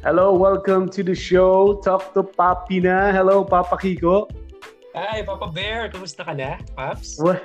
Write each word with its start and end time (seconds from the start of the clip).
Hello, 0.00 0.32
welcome 0.32 0.88
to 0.88 1.04
the 1.04 1.14
show. 1.14 1.80
Talk 1.84 2.16
to 2.16 2.24
Papi 2.24 2.80
na. 2.80 3.12
Hello, 3.12 3.44
Papa 3.44 3.76
Kiko. 3.76 4.24
Hi, 4.96 5.20
Papa 5.20 5.52
Bear. 5.52 5.92
Kumusta 5.92 6.24
ka 6.24 6.32
na, 6.32 6.56
Paps? 6.72 7.20
Well, 7.20 7.36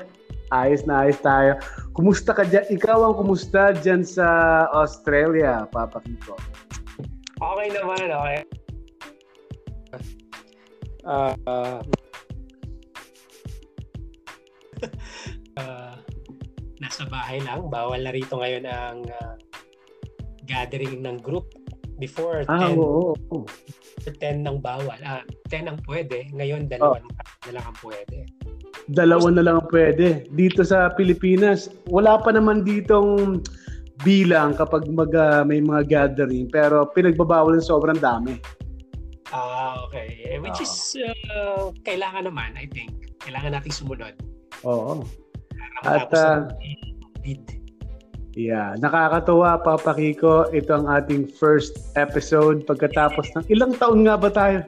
ayos 0.55 0.88
na 0.88 1.04
ayos 1.04 1.20
tayo. 1.20 1.60
Kumusta 1.91 2.31
ka 2.31 2.48
dyan? 2.48 2.63
Ikaw 2.71 3.12
ang 3.12 3.16
kumusta 3.20 3.75
dyan 3.75 4.07
sa 4.07 4.27
Australia, 4.71 5.67
Papa 5.67 5.99
Kiko? 5.99 6.39
Okay 7.39 7.67
naman, 7.75 8.07
okay. 8.07 8.40
Uh, 11.03 11.35
uh, 11.44 11.80
uh, 15.59 15.95
nasa 16.80 17.03
bahay 17.12 17.44
lang. 17.44 17.67
Bawal 17.67 18.08
na 18.08 18.16
rito 18.16 18.40
ngayon 18.40 18.63
ang 18.63 19.03
uh, 19.12 19.35
gathering 20.48 21.03
ng 21.03 21.20
group. 21.20 21.59
Before 21.99 22.48
Ah, 22.48 22.71
10, 22.71 22.80
oo. 22.80 23.12
oo. 23.13 23.44
10 24.08 24.48
ng 24.48 24.58
bawal. 24.63 24.95
Ah, 25.03 25.21
10 25.52 25.67
ang 25.67 25.80
pwede. 25.84 26.31
Ngayon, 26.31 26.72
dalawa 26.72 26.98
Oh. 26.98 27.12
na 27.45 27.52
lang 27.59 27.66
ang 27.67 27.77
pwede. 27.84 28.17
Dalawa 28.89 29.27
na 29.30 29.44
lang 29.44 29.55
ang 29.62 29.70
pwede. 29.70 30.25
Dito 30.31 30.63
sa 30.63 30.89
Pilipinas, 30.95 31.67
wala 31.91 32.17
pa 32.17 32.31
naman 32.31 32.63
ditong 32.63 33.44
bilang 34.02 34.55
kapag 34.55 34.88
mag, 34.88 35.12
ah, 35.13 35.44
may 35.44 35.59
mga 35.59 35.84
gathering. 35.85 36.48
Pero 36.48 36.88
pinagbabawal 36.95 37.59
ng 37.59 37.67
sobrang 37.67 38.00
dami. 38.00 38.39
Ah, 39.30 39.77
okay. 39.86 40.25
Eh, 40.25 40.39
Which 40.41 40.58
Oo. 40.58 40.66
is, 40.66 40.97
uh, 41.30 41.70
kailangan 41.86 42.25
naman, 42.25 42.55
I 42.58 42.66
think. 42.66 42.95
Kailangan 43.22 43.59
nating 43.59 43.75
sumunod. 43.75 44.16
Oo. 44.66 45.03
At, 45.86 46.09
COVID. 46.09 47.69
Yeah, 48.38 48.77
nakakatuwa 48.77 49.57
Papa 49.65 49.97
Kiko. 49.97 50.53
Ito 50.53 50.83
ang 50.83 50.88
ating 50.88 51.33
first 51.33 51.94
episode 51.97 52.63
pagkatapos 52.69 53.25
ng 53.36 53.45
ilang 53.49 53.73
taon 53.77 54.05
nga 54.05 54.16
ba 54.16 54.30
tayo? 54.30 54.61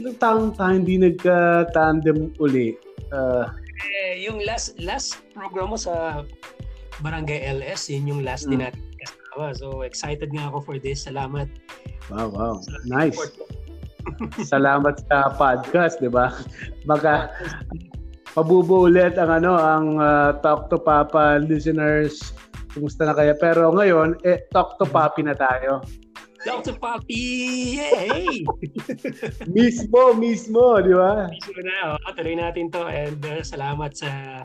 Ilang 0.00 0.16
taon 0.16 0.44
tayo 0.56 0.72
hindi 0.80 0.96
nagka-tandem 0.96 2.32
uli. 2.40 2.72
Uh, 3.12 3.48
Eh, 3.82 4.22
yung 4.22 4.38
last 4.46 4.78
last 4.78 5.18
program 5.34 5.74
mo 5.74 5.78
sa 5.80 6.22
Barangay 7.02 7.42
LS, 7.50 7.90
yun 7.90 8.06
yung 8.06 8.22
last 8.22 8.46
Mm. 8.46 8.50
din 8.54 8.60
natin 8.62 8.82
kasama. 9.02 9.46
So, 9.58 9.82
excited 9.82 10.30
nga 10.30 10.48
ako 10.48 10.58
for 10.62 10.76
this. 10.78 11.04
Salamat. 11.04 11.50
wow, 12.08 12.30
wow. 12.30 12.54
Nice. 12.86 13.18
Salamat 14.52 14.98
sa 15.06 15.30
podcast, 15.34 15.98
'di 16.02 16.10
ba? 16.10 16.34
Baka 16.86 17.30
mabubuo 18.34 18.90
ulit 18.90 19.14
ang 19.14 19.30
ano, 19.30 19.54
ang 19.54 19.86
uh, 19.98 20.30
Talk 20.42 20.70
to 20.70 20.78
Papa 20.78 21.38
listeners. 21.38 22.34
Kumusta 22.72 23.04
na 23.04 23.14
kaya? 23.16 23.36
Pero 23.36 23.68
ngayon, 23.72 24.20
eh, 24.24 24.48
Talk 24.48 24.80
to 24.80 24.88
Papi 24.88 25.24
na 25.24 25.36
tayo. 25.36 25.84
Dr. 26.42 26.74
Papi! 26.74 27.22
Yay! 27.78 28.42
Mismo, 29.56 30.10
mismo, 30.18 30.82
di 30.82 30.90
ba? 30.90 31.30
So 31.38 31.54
na, 31.62 31.94
oh, 31.94 32.12
tuloy 32.18 32.34
natin 32.34 32.66
to 32.74 32.82
and 32.90 33.22
uh, 33.22 33.46
salamat 33.46 33.94
sa 33.94 34.42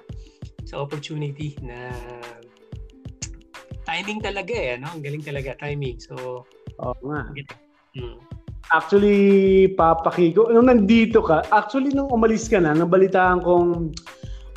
sa 0.70 0.76
opportunity 0.78 1.58
na 1.66 1.90
timing 3.90 4.22
talaga 4.22 4.54
eh, 4.54 4.78
no? 4.78 4.94
Ang 4.94 5.02
galing 5.02 5.26
talaga, 5.26 5.58
timing. 5.58 5.98
So, 5.98 6.46
Oo 6.78 7.02
nga. 7.10 7.34
hmm. 7.98 8.18
Actually, 8.76 9.72
Papa 9.80 10.12
Kiko, 10.12 10.52
nung 10.52 10.68
nandito 10.68 11.24
ka, 11.24 11.40
actually 11.56 11.96
nung 11.96 12.12
umalis 12.12 12.52
ka 12.52 12.60
na, 12.60 12.76
nabalitaan 12.76 13.40
kong 13.40 13.96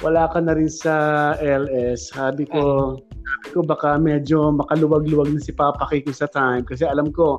wala 0.00 0.28
ka 0.32 0.40
na 0.40 0.56
rin 0.56 0.68
sa 0.68 1.36
LS. 1.40 2.12
Sabi 2.12 2.48
ko, 2.48 2.96
sabi 3.04 3.48
ko 3.52 3.60
baka 3.64 4.00
medyo 4.00 4.52
makaluwag-luwag 4.56 5.32
na 5.32 5.40
si 5.40 5.52
Papa 5.52 5.84
Kiko 5.88 6.12
sa 6.12 6.28
time 6.28 6.64
kasi 6.64 6.88
alam 6.88 7.12
ko, 7.12 7.36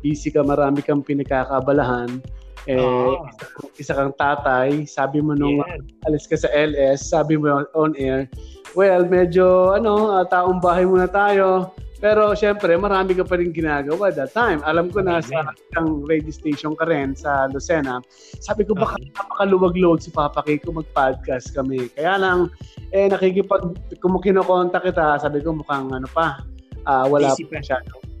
busy 0.00 0.30
ka, 0.30 0.42
marami 0.46 0.82
kang 0.82 1.02
pinagkakabalahan. 1.02 2.22
Eh, 2.66 3.14
isa, 3.30 3.46
isa 3.78 3.92
kang 3.94 4.14
tatay, 4.18 4.90
sabi 4.90 5.22
mo 5.22 5.38
nung 5.38 5.62
Yeah. 5.62 6.10
alis 6.10 6.26
ka 6.26 6.34
sa 6.34 6.50
LS, 6.50 7.14
sabi 7.14 7.38
mo 7.38 7.62
on 7.78 7.94
air, 7.94 8.26
well, 8.74 9.06
medyo 9.06 9.70
ano, 9.78 10.10
ah, 10.10 10.26
taong 10.26 10.58
bahay 10.58 10.82
muna 10.82 11.06
tayo. 11.06 11.70
Pero 11.96 12.36
syempre, 12.36 12.76
marami 12.76 13.16
ka 13.16 13.24
pa 13.24 13.40
rin 13.40 13.56
ginagawa 13.56 14.12
that 14.12 14.28
time. 14.36 14.60
Alam 14.68 14.92
ko 14.92 15.00
na 15.00 15.24
sa 15.24 15.48
isang 15.48 16.04
radio 16.04 16.28
station 16.28 16.76
ka 16.76 16.84
rin 16.84 17.16
sa 17.16 17.48
Lucena. 17.48 18.04
Sabi 18.44 18.68
ko, 18.68 18.76
baka 18.76 19.00
napakaluwag-luwag 19.00 20.04
si 20.04 20.12
Papa 20.12 20.44
Kiko 20.44 20.76
mag-podcast 20.76 21.56
kami. 21.56 21.88
Kaya 21.96 22.20
lang, 22.20 22.52
eh, 22.92 23.08
nakikipag, 23.08 23.80
kung 24.04 24.20
kinokontak 24.20 24.84
kita, 24.84 25.16
sabi 25.16 25.40
ko 25.40 25.56
mukhang 25.56 25.88
ano 25.88 26.08
pa, 26.12 26.44
ah, 26.84 27.08
wala 27.08 27.32
Busy 27.32 27.48
pa 27.48 27.64
siya. 27.64 27.78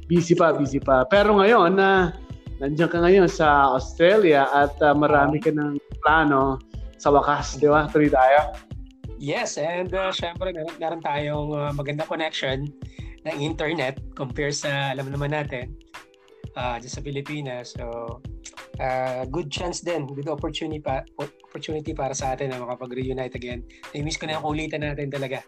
Busy 0.08 0.32
pa, 0.32 0.56
busy 0.56 0.80
pa. 0.80 1.04
Pero 1.12 1.36
ngayon, 1.36 1.76
na 1.76 2.16
nandiyan 2.64 2.88
ka 2.88 3.04
ngayon 3.04 3.28
sa 3.28 3.76
Australia 3.76 4.48
at 4.56 4.72
ah, 4.80 4.96
marami 4.96 5.36
ka 5.36 5.52
ng 5.52 5.76
plano 6.00 6.56
sa 6.96 7.12
wakas, 7.12 7.60
di 7.60 7.68
ba? 7.68 7.84
Tuloy 7.92 8.08
tayo. 8.08 8.56
Yes, 9.16 9.56
and 9.56 9.88
uh, 9.96 10.12
syempre 10.12 10.52
meron, 10.52 10.76
meron 10.76 11.00
tayong 11.00 11.48
uh, 11.56 11.72
maganda 11.72 12.04
connection 12.04 12.68
ng 13.26 13.36
internet 13.42 13.98
compare 14.14 14.54
sa 14.54 14.94
alam 14.94 15.10
naman 15.10 15.34
natin 15.34 15.74
uh, 16.54 16.78
sa 16.80 17.00
Pilipinas. 17.02 17.74
So, 17.74 18.18
uh, 18.78 19.22
good 19.28 19.50
chance 19.50 19.82
din, 19.82 20.06
good 20.06 20.30
opportunity 20.30 20.80
pa 20.80 21.02
opportunity 21.20 21.92
para 21.92 22.14
sa 22.14 22.32
atin 22.36 22.54
na 22.54 22.62
makapag-reunite 22.62 23.34
again. 23.36 23.66
Na-miss 23.92 24.16
ko 24.20 24.30
na 24.30 24.38
yung 24.38 24.46
kulitan 24.46 24.86
natin 24.86 25.10
talaga. 25.10 25.42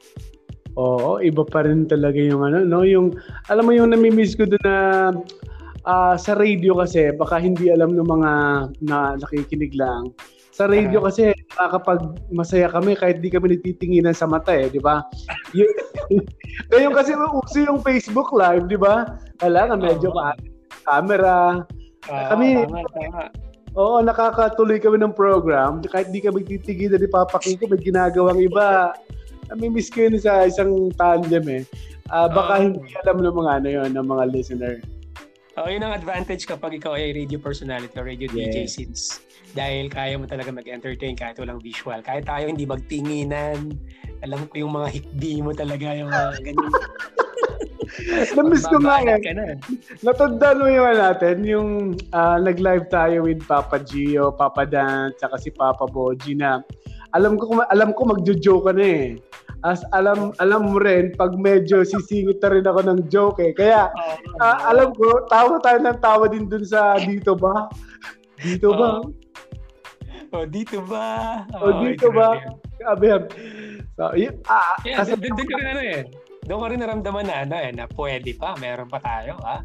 Oo, 0.78 1.18
iba 1.18 1.42
pa 1.42 1.66
rin 1.66 1.90
talaga 1.90 2.22
yung 2.22 2.46
ano, 2.46 2.62
no? 2.62 2.86
Yung, 2.86 3.14
alam 3.50 3.66
mo 3.66 3.72
yung 3.74 3.90
namimiss 3.90 4.38
ko 4.38 4.46
doon 4.46 4.62
na 4.62 4.76
ah, 5.88 6.14
sa 6.14 6.38
radio 6.38 6.78
kasi, 6.78 7.10
baka 7.18 7.42
hindi 7.42 7.72
alam 7.72 7.98
ng 7.98 8.06
mga 8.06 8.30
na 8.86 9.18
nakikinig 9.18 9.74
lang. 9.74 10.14
Sa 10.54 10.70
radio 10.70 11.02
Ah. 11.02 11.10
kasi, 11.10 11.34
nakakapag 11.58 11.98
masaya 12.30 12.70
kami 12.70 12.94
kahit 12.94 13.18
di 13.18 13.26
kami 13.28 13.58
nagtitinginan 13.58 14.14
sa 14.14 14.30
mata 14.30 14.54
eh, 14.54 14.70
di 14.70 14.78
ba? 14.78 15.02
Y- 15.58 15.66
Ngayon 16.70 16.94
kasi 16.94 17.12
uso 17.12 17.58
yung 17.58 17.82
Facebook 17.82 18.30
Live, 18.30 18.70
di 18.70 18.78
ba? 18.78 19.18
Kailangan 19.42 19.82
medyo 19.82 20.14
ka 20.14 20.38
camera. 20.86 21.66
Ah, 22.06 22.32
Kami- 22.32 22.62
tama, 22.62 22.80
tama. 22.94 23.22
Oo, 23.74 24.00
nakakatuloy 24.00 24.78
kami 24.78 24.96
ng 24.96 25.12
program. 25.12 25.82
Kahit 25.84 26.08
di 26.08 26.22
kami 26.22 26.40
titigil 26.40 26.94
ni 26.94 27.06
Papa 27.06 27.36
Kiko, 27.36 27.68
may 27.68 27.78
ginagawang 27.78 28.40
iba. 28.40 28.94
Namimiss 29.50 29.90
ko 29.90 30.06
yun 30.08 30.16
sa 30.16 30.46
isang 30.46 30.88
tandem 30.94 31.44
eh. 31.50 31.62
Ah, 32.08 32.30
baka 32.30 32.56
Oo. 32.56 32.62
hindi 32.64 32.94
alam 32.96 33.20
ng 33.20 33.34
mga 33.34 33.50
ano 33.60 33.68
yun, 33.68 33.90
ng 33.92 34.06
mga 34.06 34.24
listener. 34.32 34.74
Oh, 35.58 35.66
yun 35.66 35.82
ang 35.82 35.90
advantage 35.92 36.46
kapag 36.46 36.78
ikaw 36.78 36.94
ay 36.94 37.10
radio 37.12 37.36
personality 37.36 37.92
or 37.98 38.06
radio 38.06 38.30
DJ 38.30 38.64
Yes. 38.64 38.78
since 38.78 39.02
dahil 39.56 39.88
kaya 39.88 40.16
mo 40.20 40.28
talaga 40.28 40.52
mag-entertain 40.52 41.16
kahit 41.16 41.38
walang 41.40 41.60
visual. 41.62 42.00
Kahit 42.04 42.28
tayo 42.28 42.48
hindi 42.48 42.68
magtinginan, 42.68 43.72
alam 44.20 44.44
ko 44.50 44.54
yung 44.66 44.72
mga 44.74 44.88
hikbi 44.92 45.40
mo 45.40 45.52
talaga, 45.54 45.94
yung 45.94 46.10
mga 46.10 46.30
ganyan. 46.44 46.72
Namiss 48.36 48.68
ko 48.68 48.78
nga 48.84 49.00
Magbabalat 49.00 49.24
eh. 49.24 49.34
na. 49.34 49.44
Natandaan 50.04 50.60
mo 50.60 50.66
yung 50.68 50.86
ano 50.86 50.98
natin, 51.08 51.36
yung 51.42 51.68
ah, 52.12 52.36
nag-live 52.36 52.86
tayo 52.92 53.24
with 53.24 53.40
Papa 53.48 53.80
Gio, 53.80 54.30
Papa 54.36 54.68
Dan, 54.68 55.16
tsaka 55.16 55.40
si 55.40 55.50
Papa 55.50 55.88
Boji 55.88 56.36
na 56.36 56.60
alam 57.16 57.40
ko 57.40 57.64
alam 57.72 57.96
ko 57.96 58.04
magjo-joke 58.04 58.68
ka 58.68 58.72
na 58.76 58.84
eh. 58.84 59.06
As 59.66 59.82
alam 59.90 60.30
alam 60.38 60.70
mo 60.70 60.78
rin 60.78 61.10
pag 61.16 61.34
medyo 61.34 61.82
sisingit 61.82 62.38
na 62.38 62.52
rin 62.52 62.66
ako 62.68 62.80
ng 62.84 63.00
joke 63.08 63.40
eh. 63.42 63.50
Kaya 63.56 63.88
Ah, 64.38 64.70
alam 64.70 64.92
ko, 64.94 65.24
tawa 65.26 65.56
tayo 65.64 65.78
ng 65.82 65.98
tawa 65.98 66.28
din 66.28 66.46
dun 66.46 66.62
sa 66.62 67.00
dito 67.00 67.32
ba? 67.34 67.66
Dito 68.38 68.70
ba? 68.76 69.02
Oh, 70.32 70.44
dito 70.44 70.84
ba? 70.84 71.42
O 71.56 71.80
dito 71.80 72.12
ba? 72.12 72.36
grabe. 72.78 73.06
Yan. 73.08 73.22
So, 73.98 74.14
yun, 74.14 74.34
ah, 74.46 74.78
Yeah, 74.86 75.02
kasi, 75.02 75.18
doon 75.18 75.34
ko 75.34 75.56
rin 75.58 75.68
ano 75.68 75.82
eh. 75.82 76.02
Doon 76.46 76.58
ko 76.62 76.66
rin 76.70 76.80
naramdaman 76.80 77.24
na 77.26 77.36
ano 77.44 77.56
eh, 77.58 77.72
na 77.74 77.84
pwede 77.90 78.30
pa, 78.38 78.54
meron 78.56 78.88
pa 78.88 79.02
tayo, 79.02 79.34
ha? 79.42 79.60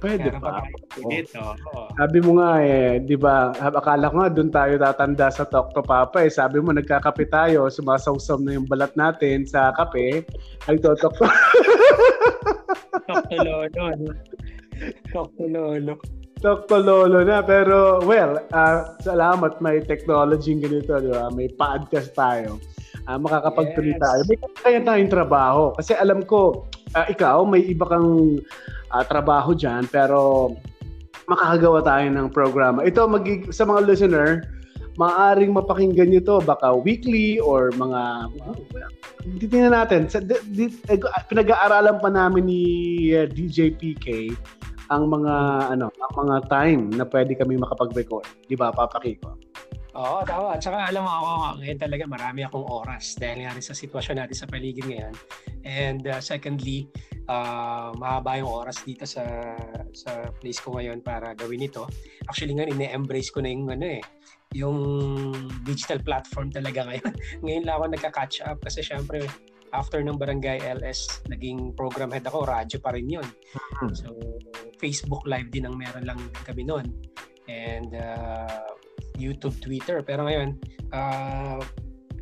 pwede 0.00 0.32
meron 0.32 0.42
pa. 0.42 0.64
tayo 0.64 1.04
dito. 1.12 1.40
Oh. 1.76 1.88
Sabi 1.94 2.18
mo 2.24 2.40
nga 2.40 2.50
eh, 2.64 2.98
di 3.04 3.16
ba, 3.20 3.52
akala 3.52 4.10
ko 4.10 4.16
nga 4.24 4.32
doon 4.32 4.50
tayo 4.50 4.74
tatanda 4.80 5.28
sa 5.28 5.44
Talk 5.44 5.76
to 5.76 5.84
Papa 5.84 6.24
eh. 6.24 6.32
Sabi 6.32 6.58
mo, 6.58 6.72
nagkakape 6.72 7.28
tayo, 7.28 7.68
sumasawsam 7.68 8.42
na 8.42 8.56
yung 8.56 8.66
balat 8.66 8.90
natin 8.96 9.44
sa 9.44 9.70
kape. 9.76 10.24
Nagtotok 10.66 11.12
to. 11.14 11.24
Talk 13.06 13.24
to 13.28 13.36
lolo. 13.44 13.86
Talk 15.12 15.28
to 15.36 15.44
lolo. 15.46 15.94
Talk 16.40 16.72
to 16.72 16.80
lolo 16.80 17.20
na. 17.20 17.44
Pero, 17.44 18.00
well, 18.00 18.40
ah, 18.56 18.96
salamat 19.04 19.60
may 19.60 19.84
technology 19.84 20.56
ganito, 20.56 20.96
di 20.96 21.12
ba? 21.12 21.28
May 21.28 21.52
podcast 21.52 22.16
tayo. 22.16 22.56
Ah, 23.04 23.20
makakapagtuloy 23.20 23.92
Yes. 23.92 24.00
tayo. 24.00 24.20
May 24.24 24.36
kaya 24.56 24.80
tayong 24.80 25.12
trabaho. 25.12 25.76
Kasi 25.76 25.92
alam 25.92 26.24
ko, 26.24 26.64
ah, 26.96 27.04
ikaw, 27.12 27.44
may 27.44 27.60
iba 27.68 27.84
kang 27.84 28.40
ah, 28.88 29.04
trabaho 29.04 29.52
dyan, 29.52 29.84
pero 29.92 30.50
makakagawa 31.28 31.84
tayo 31.84 32.08
ng 32.08 32.28
programa. 32.32 32.82
Ito, 32.82 33.04
magig- 33.04 33.52
sa 33.52 33.68
mga 33.68 33.86
listener, 33.86 34.40
maaring 34.98 35.54
mapakinggan 35.54 36.10
nyo 36.10 36.20
to 36.20 36.36
baka 36.42 36.74
weekly 36.74 37.38
or 37.38 37.70
mga 37.76 38.28
titingnan 39.38 39.72
natin 39.72 40.10
sa 40.10 40.18
di, 40.20 40.34
di, 40.50 40.64
eh, 40.90 40.98
pinag-aaralan 41.30 42.02
pa 42.02 42.10
namin 42.10 42.44
ni 42.44 42.62
uh, 43.14 43.24
DJ 43.24 43.76
PK 43.78 44.34
ang 44.90 45.06
mga 45.06 45.34
ano, 45.70 45.86
ang 45.86 46.14
mga 46.26 46.36
time 46.50 46.82
na 46.98 47.06
pwede 47.06 47.38
kami 47.38 47.54
makapag-record. 47.56 48.26
'Di 48.50 48.58
ba, 48.58 48.74
Papa? 48.74 48.98
Oo, 49.90 50.22
tama. 50.22 50.54
At 50.54 50.62
saka 50.62 50.86
alam 50.86 51.02
mo 51.02 51.10
ako, 51.10 51.30
ngayon 51.62 51.78
talaga 51.82 52.04
marami 52.06 52.46
akong 52.46 52.62
oras 52.62 53.18
dahil 53.18 53.42
nga 53.42 53.54
rin 53.54 53.64
sa 53.64 53.74
sitwasyon 53.74 54.22
natin 54.22 54.36
sa 54.38 54.46
paligid 54.46 54.86
ngayon. 54.86 55.14
And 55.66 56.06
uh, 56.06 56.22
secondly, 56.22 56.86
uh, 57.26 57.90
mahaba 57.98 58.38
yung 58.38 58.50
oras 58.50 58.86
dito 58.86 59.02
sa 59.02 59.26
sa 59.90 60.30
place 60.38 60.62
ko 60.62 60.78
ngayon 60.78 61.02
para 61.02 61.34
gawin 61.34 61.66
ito. 61.66 61.90
Actually 62.30 62.54
nga, 62.54 62.70
ine-embrace 62.70 63.34
ko 63.34 63.42
na 63.42 63.50
yung 63.50 63.66
ano 63.66 63.98
eh, 63.98 64.02
yung 64.54 64.78
digital 65.66 65.98
platform 66.02 66.54
talaga 66.54 66.86
ngayon. 66.86 67.12
ngayon 67.42 67.62
lang 67.66 67.74
ako 67.74 67.84
nagka-catch 67.90 68.46
up 68.46 68.62
kasi 68.62 68.86
syempre 68.86 69.26
after 69.72 70.02
ng 70.02 70.18
Barangay 70.18 70.62
LS, 70.62 71.22
naging 71.30 71.74
program 71.74 72.10
head 72.10 72.26
ako, 72.26 72.46
radyo 72.46 72.78
pa 72.82 72.94
rin 72.94 73.06
yun. 73.06 73.26
Hmm. 73.80 73.92
So, 73.94 74.14
Facebook 74.82 75.26
Live 75.26 75.52
din 75.52 75.66
ang 75.68 75.78
meron 75.78 76.06
lang 76.06 76.20
kami 76.42 76.66
noon. 76.66 76.90
And 77.50 77.94
uh, 77.94 78.74
YouTube, 79.18 79.58
Twitter. 79.58 80.02
Pero 80.06 80.26
ngayon, 80.26 80.56
uh, 80.94 81.58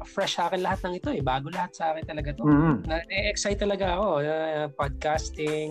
fresh 0.09 0.39
sa 0.39 0.49
akin 0.49 0.63
lahat 0.63 0.89
ng 0.89 0.95
ito 0.99 1.09
eh. 1.13 1.23
Bago 1.23 1.53
lahat 1.53 1.75
sa 1.75 1.93
akin 1.93 2.05
talaga 2.07 2.33
to. 2.35 2.45
Mm-hmm. 2.47 2.77
Na-excite 2.89 3.61
talaga 3.61 3.99
ako. 3.99 4.09
Uh, 4.25 4.67
podcasting. 4.73 5.69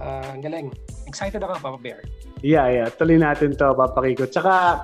Uh, 0.00 0.26
ang 0.32 0.42
galing. 0.42 0.68
Excited 1.06 1.42
ako, 1.44 1.60
Papa 1.60 1.78
Bear. 1.78 2.00
Yeah, 2.42 2.66
yeah. 2.72 2.88
Tuloy 2.90 3.20
natin 3.20 3.54
to, 3.54 3.76
Papa 3.76 4.02
Kiko. 4.02 4.26
Tsaka, 4.26 4.82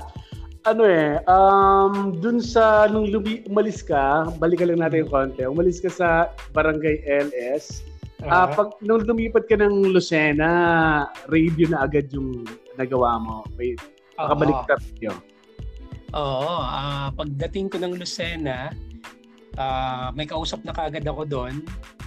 ano 0.68 0.84
eh, 0.84 1.16
um, 1.24 2.12
dun 2.20 2.38
sa, 2.44 2.84
nung 2.92 3.08
lumi, 3.08 3.40
umalis 3.48 3.80
ka, 3.80 4.28
balikan 4.36 4.68
lang 4.68 4.84
natin 4.84 5.08
yung 5.08 5.12
konti, 5.12 5.42
umalis 5.48 5.80
ka 5.80 5.88
sa 5.88 6.08
Barangay 6.52 7.00
LS, 7.08 7.80
uh-huh. 8.20 8.28
uh, 8.28 8.46
pag, 8.52 8.76
nung 8.84 9.04
lumipat 9.08 9.48
ka 9.48 9.56
ng 9.56 9.88
Lucena, 9.92 10.50
radio 11.32 11.64
na 11.72 11.88
agad 11.88 12.12
yung 12.12 12.44
nagawa 12.76 13.16
mo. 13.16 13.48
May, 13.56 13.72
makabalik 14.20 14.56
uh-huh. 14.68 14.76
ka 15.08 15.12
Oo, 16.16 16.52
uh, 16.64 17.12
pagdating 17.12 17.68
ko 17.68 17.76
ng 17.80 18.00
Lucena, 18.00 18.72
uh, 19.60 20.08
may 20.16 20.24
kausap 20.24 20.64
na 20.64 20.72
kagad 20.72 21.04
ako 21.04 21.28
doon. 21.28 21.60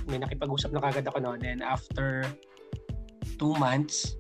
May 0.09 0.17
nakipag-usap 0.17 0.73
na 0.73 0.81
kagad 0.81 1.05
ako 1.05 1.21
noon. 1.21 1.45
And 1.45 1.61
after 1.61 2.25
two 3.37 3.53
months, 3.61 4.17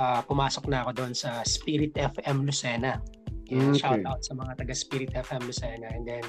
uh, 0.00 0.24
pumasok 0.24 0.64
na 0.72 0.80
ako 0.84 1.04
doon 1.04 1.12
sa 1.12 1.44
Spirit 1.44 1.92
FM 1.92 2.48
Lucena. 2.48 2.96
Kaya 3.50 3.74
okay. 3.74 3.82
shout 3.82 4.04
out 4.06 4.22
sa 4.22 4.38
mga 4.38 4.62
taga 4.62 4.74
Spirit 4.78 5.10
FM 5.10 5.42
Lucena. 5.42 5.90
And 5.90 6.06
then, 6.06 6.22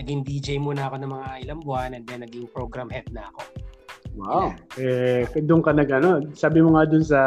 naging 0.00 0.24
DJ 0.24 0.56
muna 0.56 0.88
ako 0.88 1.04
ng 1.04 1.10
mga 1.12 1.28
ilang 1.44 1.60
buwan 1.60 1.92
and 1.92 2.08
then 2.08 2.24
naging 2.24 2.48
program 2.48 2.88
head 2.88 3.04
na 3.12 3.28
ako. 3.28 3.42
Wow. 4.16 4.56
Yeah. 4.80 5.28
Eh, 5.28 5.44
doon 5.44 5.60
ka 5.60 5.76
nag 5.76 5.92
ano, 5.92 6.24
sabi 6.32 6.64
mo 6.64 6.76
nga 6.76 6.88
doon 6.88 7.04
sa 7.04 7.22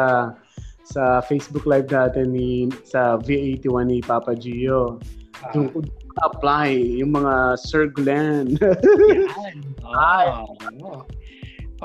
sa 0.86 1.18
Facebook 1.22 1.66
Live 1.66 1.90
natin 1.90 2.30
ni 2.34 2.70
sa 2.86 3.18
V81 3.22 3.86
ni 3.86 3.98
Papa 4.02 4.34
Gio. 4.34 4.98
Uh, 5.42 5.52
yung 5.54 5.68
apply 6.26 6.74
yung 7.02 7.14
mga 7.14 7.58
Sir 7.58 7.86
Glenn. 7.90 8.58
Yan. 8.58 9.58
Oh, 9.86 10.50
oh. 10.82 11.06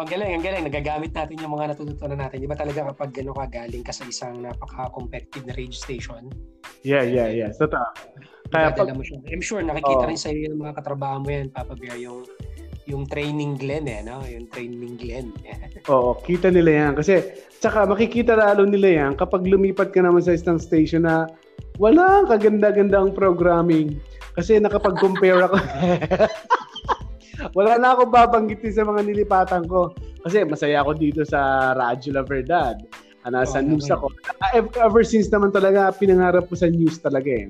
Ang 0.02 0.10
galing, 0.10 0.34
ang 0.34 0.42
galing. 0.42 0.66
Nagagamit 0.66 1.14
natin 1.14 1.38
yung 1.38 1.54
mga 1.54 1.78
natututunan 1.78 2.18
natin. 2.18 2.42
Di 2.42 2.50
ba 2.50 2.58
talaga 2.58 2.90
kapag 2.90 3.14
gano'n 3.14 3.38
ka 3.38 3.46
galing 3.54 3.86
ka 3.86 3.94
sa 3.94 4.02
isang 4.10 4.42
napaka-competitive 4.42 5.46
na 5.46 5.54
radio 5.54 5.78
station? 5.78 6.26
Yeah, 6.82 7.06
yeah, 7.06 7.30
yeah. 7.30 7.54
Totoo. 7.54 7.86
Kaya 8.50 8.74
pag, 8.74 8.98
mo 8.98 9.06
siya. 9.06 9.22
I'm 9.30 9.46
sure 9.46 9.62
nakikita 9.62 10.02
oh. 10.02 10.10
rin 10.10 10.18
sa 10.18 10.34
iyo 10.34 10.50
yung 10.50 10.66
mga 10.66 10.82
katrabaho 10.82 11.22
mo 11.22 11.30
yan, 11.30 11.54
Papa 11.54 11.78
Bear, 11.78 12.02
yung 12.02 12.26
yung 12.90 13.06
training 13.06 13.62
Glen 13.62 13.86
eh, 13.86 14.02
no? 14.02 14.26
Yung 14.26 14.50
training 14.50 14.98
Glen. 14.98 15.38
Oo, 15.94 16.18
kita 16.18 16.50
nila 16.50 16.90
yan. 16.90 16.94
Kasi, 16.98 17.22
tsaka 17.62 17.86
makikita 17.86 18.34
lalo 18.34 18.66
nila 18.66 19.06
yan 19.06 19.12
kapag 19.14 19.46
lumipat 19.46 19.94
ka 19.94 20.02
naman 20.02 20.26
sa 20.26 20.34
isang 20.34 20.58
station 20.58 21.06
na 21.06 21.30
wala 21.78 22.26
kaganda-ganda 22.26 23.06
ang 23.06 23.14
programming. 23.14 24.02
Kasi 24.34 24.58
nakapag-compare 24.58 25.46
ako. 25.46 25.58
wala 27.56 27.78
na 27.80 27.96
ako 27.96 28.08
babanggitin 28.08 28.74
sa 28.74 28.84
mga 28.88 29.02
nilipatan 29.08 29.64
ko. 29.68 29.92
Kasi 30.24 30.46
masaya 30.46 30.86
ako 30.86 30.92
dito 30.96 31.22
sa 31.26 31.72
Radyo 31.74 32.16
La 32.16 32.24
Verdad. 32.24 32.78
Ah, 33.22 33.30
nasa 33.30 33.62
oh, 33.62 33.66
news 33.66 33.86
ako. 33.90 34.10
Ever 34.82 35.06
since 35.06 35.30
naman 35.30 35.54
talaga, 35.54 35.94
pinangarap 35.94 36.50
ko 36.50 36.58
sa 36.58 36.66
news 36.70 36.98
talaga 36.98 37.30
eh. 37.30 37.48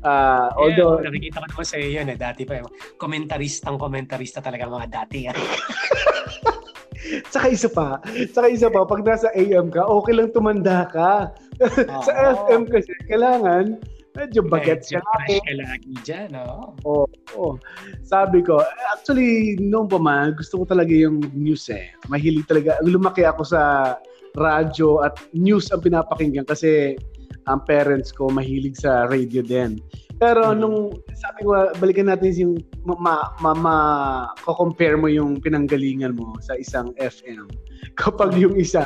Uh, 0.00 0.48
although, 0.56 0.96
yeah, 0.96 1.12
nakikita 1.12 1.44
ko 1.44 1.46
naman 1.52 1.66
sa 1.68 1.76
iyo 1.76 1.88
yun 2.00 2.08
eh. 2.08 2.16
Dati 2.16 2.48
pa, 2.48 2.64
komentaristang 2.96 3.76
komentarista 3.76 4.40
talaga 4.40 4.64
mga 4.64 4.88
dati. 4.88 5.28
Eh. 5.28 5.36
Saka 7.32 7.46
isa 7.50 7.68
pa, 7.68 7.98
saka 8.30 8.46
isa 8.52 8.68
pa, 8.68 8.84
pag 8.84 9.02
nasa 9.02 9.32
AM 9.32 9.72
ka, 9.72 9.82
okay 9.88 10.14
lang 10.14 10.30
tumanda 10.30 10.86
ka. 10.88 11.32
Oh. 11.90 12.02
sa 12.06 12.12
FM 12.44 12.68
kasi, 12.68 12.92
kailangan, 13.08 13.80
medyo 14.16 14.40
bagets 14.42 14.90
ka 14.90 14.98
lagi. 14.98 15.38
ka 15.42 15.54
lagi 15.54 15.92
dyan, 16.02 16.28
no? 16.34 16.74
Oo. 16.84 17.06
Oh, 17.06 17.06
oh. 17.38 17.54
Sabi 18.02 18.42
ko, 18.42 18.62
actually, 18.94 19.56
noong 19.58 19.90
pa 19.90 19.98
man, 20.00 20.34
gusto 20.34 20.62
ko 20.62 20.64
talaga 20.66 20.90
yung 20.90 21.22
news 21.34 21.70
eh. 21.70 21.94
Mahilig 22.10 22.46
talaga. 22.50 22.78
Lumaki 22.82 23.22
ako 23.22 23.42
sa 23.46 23.62
radyo 24.38 25.02
at 25.02 25.18
news 25.34 25.70
ang 25.74 25.82
pinapakinggan 25.82 26.46
kasi 26.46 26.94
ang 27.50 27.62
parents 27.66 28.14
ko 28.14 28.30
mahilig 28.30 28.78
sa 28.78 29.10
radio 29.10 29.42
din. 29.42 29.80
Pero 30.20 30.52
mm-hmm. 30.52 30.60
nung 30.60 30.92
sabi 31.16 31.48
ko, 31.48 31.72
balikan 31.80 32.12
natin 32.12 32.30
yung 32.36 32.54
ma, 32.84 33.32
ma, 33.40 33.52
ma, 33.56 33.76
compare 34.44 35.00
mo 35.00 35.08
yung 35.08 35.40
pinanggalingan 35.40 36.12
mo 36.12 36.36
sa 36.44 36.54
isang 36.60 36.92
FM. 37.00 37.48
Kapag 38.00 38.36
yung 38.36 38.54
isa, 38.60 38.84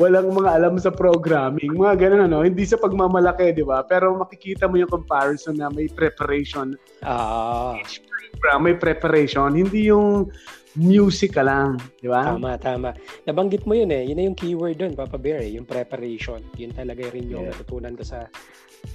walang 0.00 0.32
mga 0.32 0.50
alam 0.56 0.74
sa 0.80 0.88
programming, 0.88 1.76
mga 1.76 2.08
ganun 2.08 2.24
ano, 2.30 2.38
hindi 2.46 2.64
sa 2.64 2.80
pagmamalaki, 2.80 3.52
di 3.52 3.64
ba? 3.66 3.84
Pero 3.84 4.16
makikita 4.16 4.64
mo 4.64 4.80
yung 4.80 4.88
comparison 4.88 5.56
na 5.56 5.68
may 5.68 5.90
preparation. 5.90 6.76
Ah. 7.04 7.76
Each 7.76 8.00
program 8.00 8.60
may 8.64 8.76
preparation, 8.78 9.52
hindi 9.52 9.92
yung 9.92 10.32
music 10.72 11.36
ka 11.36 11.44
lang, 11.44 11.76
di 12.00 12.08
ba? 12.08 12.32
Tama, 12.32 12.56
tama. 12.56 12.90
Nabanggit 13.28 13.68
mo 13.68 13.76
yun 13.76 13.92
eh. 13.92 14.08
Yun 14.08 14.16
na 14.16 14.24
yung 14.32 14.38
keyword 14.38 14.80
doon, 14.80 14.96
Papa 14.96 15.20
Bear, 15.20 15.44
eh, 15.44 15.52
yung 15.52 15.68
preparation. 15.68 16.40
Yun 16.56 16.72
talaga 16.72 17.12
rin 17.12 17.28
yung 17.28 17.44
yeah. 17.44 17.52
natutunan 17.52 17.92
ko 17.92 18.04
sa 18.08 18.24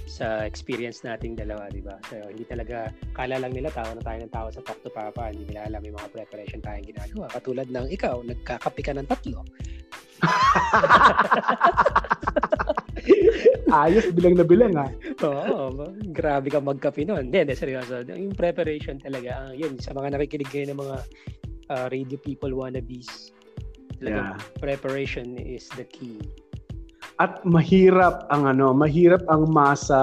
sa 0.08 0.48
experience 0.48 1.04
nating 1.04 1.36
dalawa, 1.36 1.68
di 1.68 1.84
ba? 1.84 2.00
So, 2.08 2.16
hindi 2.16 2.48
talaga, 2.48 2.88
kala 3.12 3.36
lang 3.36 3.52
nila 3.52 3.68
tawa 3.68 3.92
na 3.92 4.00
tayo 4.00 4.24
ng 4.24 4.32
tawa 4.32 4.48
sa 4.48 4.64
Talk 4.64 4.80
to 4.80 4.88
Papa. 4.88 5.28
Hindi 5.28 5.52
nila 5.52 5.68
alam 5.68 5.84
yung 5.84 6.00
mga 6.00 6.08
preparation 6.16 6.64
tayong 6.64 6.88
ginagawa. 6.88 7.28
Katulad 7.28 7.68
ng 7.68 7.92
ikaw, 7.92 8.24
nagkakapi 8.24 8.80
ka 8.80 8.96
ng 8.96 9.04
tatlo. 9.04 9.44
Ayos, 13.68 14.08
bilang 14.16 14.34
na 14.34 14.44
bilang 14.48 14.72
ha. 14.80 14.88
Oo, 15.22 15.92
grabe 16.16 16.48
ka 16.48 16.58
magkape 16.58 17.04
noon. 17.04 17.28
Hindi, 17.28 17.52
seryoso. 17.52 18.00
Yung 18.08 18.32
preparation 18.32 18.96
talaga, 18.96 19.44
uh, 19.44 19.52
yun, 19.52 19.76
sa 19.76 19.92
mga 19.92 20.16
nakikinig 20.16 20.48
kayo 20.48 20.64
ng 20.72 20.80
mga 20.80 20.96
uh, 21.68 21.86
radio 21.92 22.16
people 22.24 22.50
wannabes. 22.56 23.36
Talagang 24.00 24.34
yeah. 24.34 24.40
preparation 24.56 25.36
is 25.36 25.68
the 25.76 25.84
key. 25.84 26.16
At 27.18 27.42
mahirap 27.42 28.30
ang 28.30 28.46
ano, 28.46 28.70
mahirap 28.70 29.26
ang 29.26 29.50
masa 29.50 29.98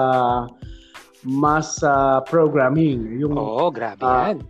masa 1.26 2.22
programming. 2.28 3.18
Yung, 3.18 3.34
Oo, 3.34 3.72
grabe 3.72 4.04
uh, 4.04 4.30
yan. 4.30 4.46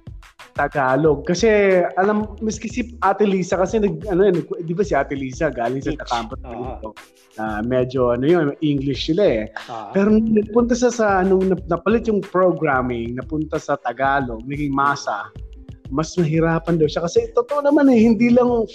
Tagalog. 0.57 1.25
Kasi 1.29 1.81
alam, 2.01 2.37
miski 2.41 2.69
si 2.69 2.83
Ate 3.05 3.29
Lisa 3.29 3.61
kasi 3.61 3.77
nag 3.81 4.05
ano 4.09 4.29
yan, 4.29 4.37
di 4.65 4.73
ba 4.73 4.83
si 4.85 4.97
Ate 4.97 5.13
Lisa 5.13 5.53
galing 5.53 5.85
sa 5.85 5.93
Tacampot 6.01 6.41
oh. 6.49 6.97
uh, 7.37 7.61
medyo 7.61 8.17
ano 8.17 8.25
yun, 8.25 8.47
English 8.65 9.13
sila 9.13 9.25
eh. 9.25 9.45
Uh-huh. 9.69 9.93
Pero 9.93 10.09
napunta 10.17 10.73
sa 10.73 10.89
sa 10.89 11.21
nung 11.21 11.53
napalit 11.69 12.09
yung 12.09 12.25
programming, 12.25 13.21
napunta 13.21 13.61
sa 13.61 13.77
Tagalog, 13.77 14.45
naging 14.49 14.73
masa 14.73 15.29
mas 15.93 16.17
mahirapan 16.19 16.81
daw 16.81 16.89
siya. 16.89 17.05
Kasi 17.05 17.31
totoo 17.37 17.63
naman 17.63 17.93
eh, 17.93 18.01
hindi 18.01 18.33
lang 18.33 18.67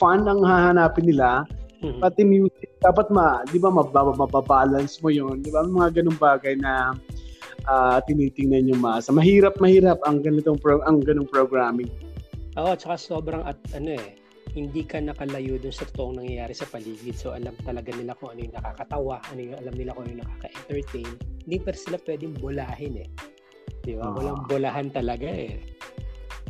fun 0.00 0.26
ang 0.26 0.42
hahanapin 0.42 1.06
nila, 1.06 1.44
mm-hmm. 1.82 2.00
pati 2.02 2.22
music. 2.26 2.68
Dapat 2.82 3.10
ma, 3.10 3.42
di 3.50 3.58
ba, 3.58 3.70
mababalance 3.70 5.02
mo 5.02 5.10
yon 5.10 5.42
Di 5.42 5.50
ba, 5.50 5.66
mga 5.66 6.02
ganung 6.02 6.18
bagay 6.18 6.58
na 6.58 6.94
uh, 7.66 7.98
tinitingnan 8.06 8.70
yung 8.70 8.82
masa. 8.82 9.10
Mahirap, 9.10 9.58
mahirap 9.58 9.98
ang 10.06 10.22
ganitong 10.22 10.58
pro, 10.58 10.80
ang 10.86 11.02
ganung 11.02 11.28
programming. 11.28 11.90
Oo, 12.58 12.74
at 12.74 12.82
saka 12.82 12.98
sobrang 12.98 13.42
at 13.46 13.58
ano 13.76 13.94
eh, 13.94 14.18
hindi 14.56 14.82
ka 14.82 14.98
nakalayo 14.98 15.60
dun 15.60 15.74
sa 15.74 15.86
totoong 15.86 16.24
nangyayari 16.24 16.54
sa 16.56 16.66
paligid. 16.66 17.14
So 17.14 17.36
alam 17.36 17.54
talaga 17.62 17.94
nila 17.94 18.18
kung 18.18 18.34
ano 18.34 18.40
yung 18.48 18.54
nakakatawa, 18.56 19.22
ano 19.30 19.40
yung 19.40 19.56
alam 19.60 19.74
nila 19.76 19.90
kung 19.94 20.02
ano 20.08 20.12
yung 20.18 20.22
nakaka-entertain. 20.24 21.10
Hindi 21.46 21.56
pa 21.62 21.70
sila 21.76 21.96
pwedeng 22.02 22.34
bolahin 22.40 22.94
eh. 23.04 23.08
Di 23.84 23.94
ba? 23.94 24.10
Uh, 24.10 24.14
Walang 24.18 24.42
bolahan 24.48 24.88
talaga 24.90 25.28
eh. 25.28 25.60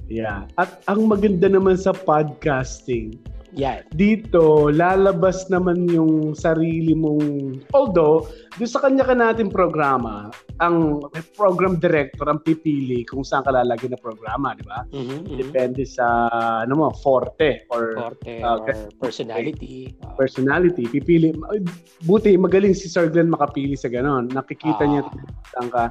Yeah. 0.08 0.48
At 0.56 0.80
ang 0.88 1.04
maganda 1.04 1.52
naman 1.52 1.76
sa 1.76 1.92
podcasting, 1.92 3.20
Yeah. 3.56 3.84
Dito, 3.96 4.68
lalabas 4.68 5.48
naman 5.48 5.88
yung 5.88 6.36
sarili 6.36 6.92
mong... 6.92 7.64
Although, 7.72 8.28
doon 8.60 8.70
sa 8.70 8.82
kanya 8.84 9.08
ka 9.08 9.14
natin 9.16 9.48
programa, 9.48 10.28
ang 10.60 11.00
program 11.38 11.80
director 11.80 12.28
ang 12.28 12.42
pipili 12.44 13.06
kung 13.08 13.24
saan 13.24 13.46
ka 13.46 13.54
lalagyan 13.54 13.96
na 13.96 14.00
programa, 14.00 14.52
di 14.52 14.64
ba? 14.66 14.84
Mm-hmm, 14.92 15.20
Depende 15.38 15.82
sa, 15.88 16.28
ano 16.64 16.74
mo, 16.76 16.86
forte 16.92 17.64
or... 17.72 17.96
Forte 17.96 18.44
uh, 18.44 18.60
or 18.60 18.92
personality. 19.00 19.96
Personality. 20.18 20.84
Pipili. 20.84 21.32
Buti, 22.04 22.36
magaling 22.36 22.76
si 22.76 22.86
Sir 22.90 23.08
Glenn 23.08 23.32
makapili 23.32 23.78
sa 23.78 23.88
ganon. 23.88 24.28
Nakikita 24.28 24.84
uh, 24.84 24.88
niya 24.88 25.02
saan 25.56 25.68
ka. 25.72 25.84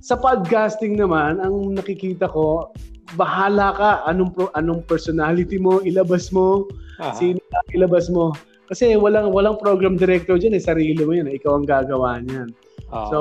Sa 0.00 0.16
podcasting 0.16 0.96
naman, 0.96 1.44
ang 1.44 1.76
nakikita 1.76 2.24
ko, 2.28 2.72
bahala 3.14 3.74
ka. 3.74 3.90
Anong 4.10 4.34
anong 4.54 4.82
personality 4.86 5.56
mo? 5.56 5.80
Ilabas 5.82 6.30
mo. 6.30 6.66
Uh-huh. 7.00 7.14
sino 7.16 7.40
ilabas 7.72 8.12
mo. 8.12 8.36
Kasi 8.68 8.94
walang 8.94 9.32
walang 9.32 9.56
program 9.58 9.96
director 9.96 10.36
diyan 10.36 10.58
eh. 10.58 10.62
Sarili 10.62 11.02
mo 11.02 11.16
yan 11.16 11.30
eh. 11.30 11.38
ikaw 11.40 11.58
ang 11.58 11.66
gagawa 11.66 12.20
niyan. 12.22 12.52
Uh-huh. 12.90 13.08
so 13.10 13.18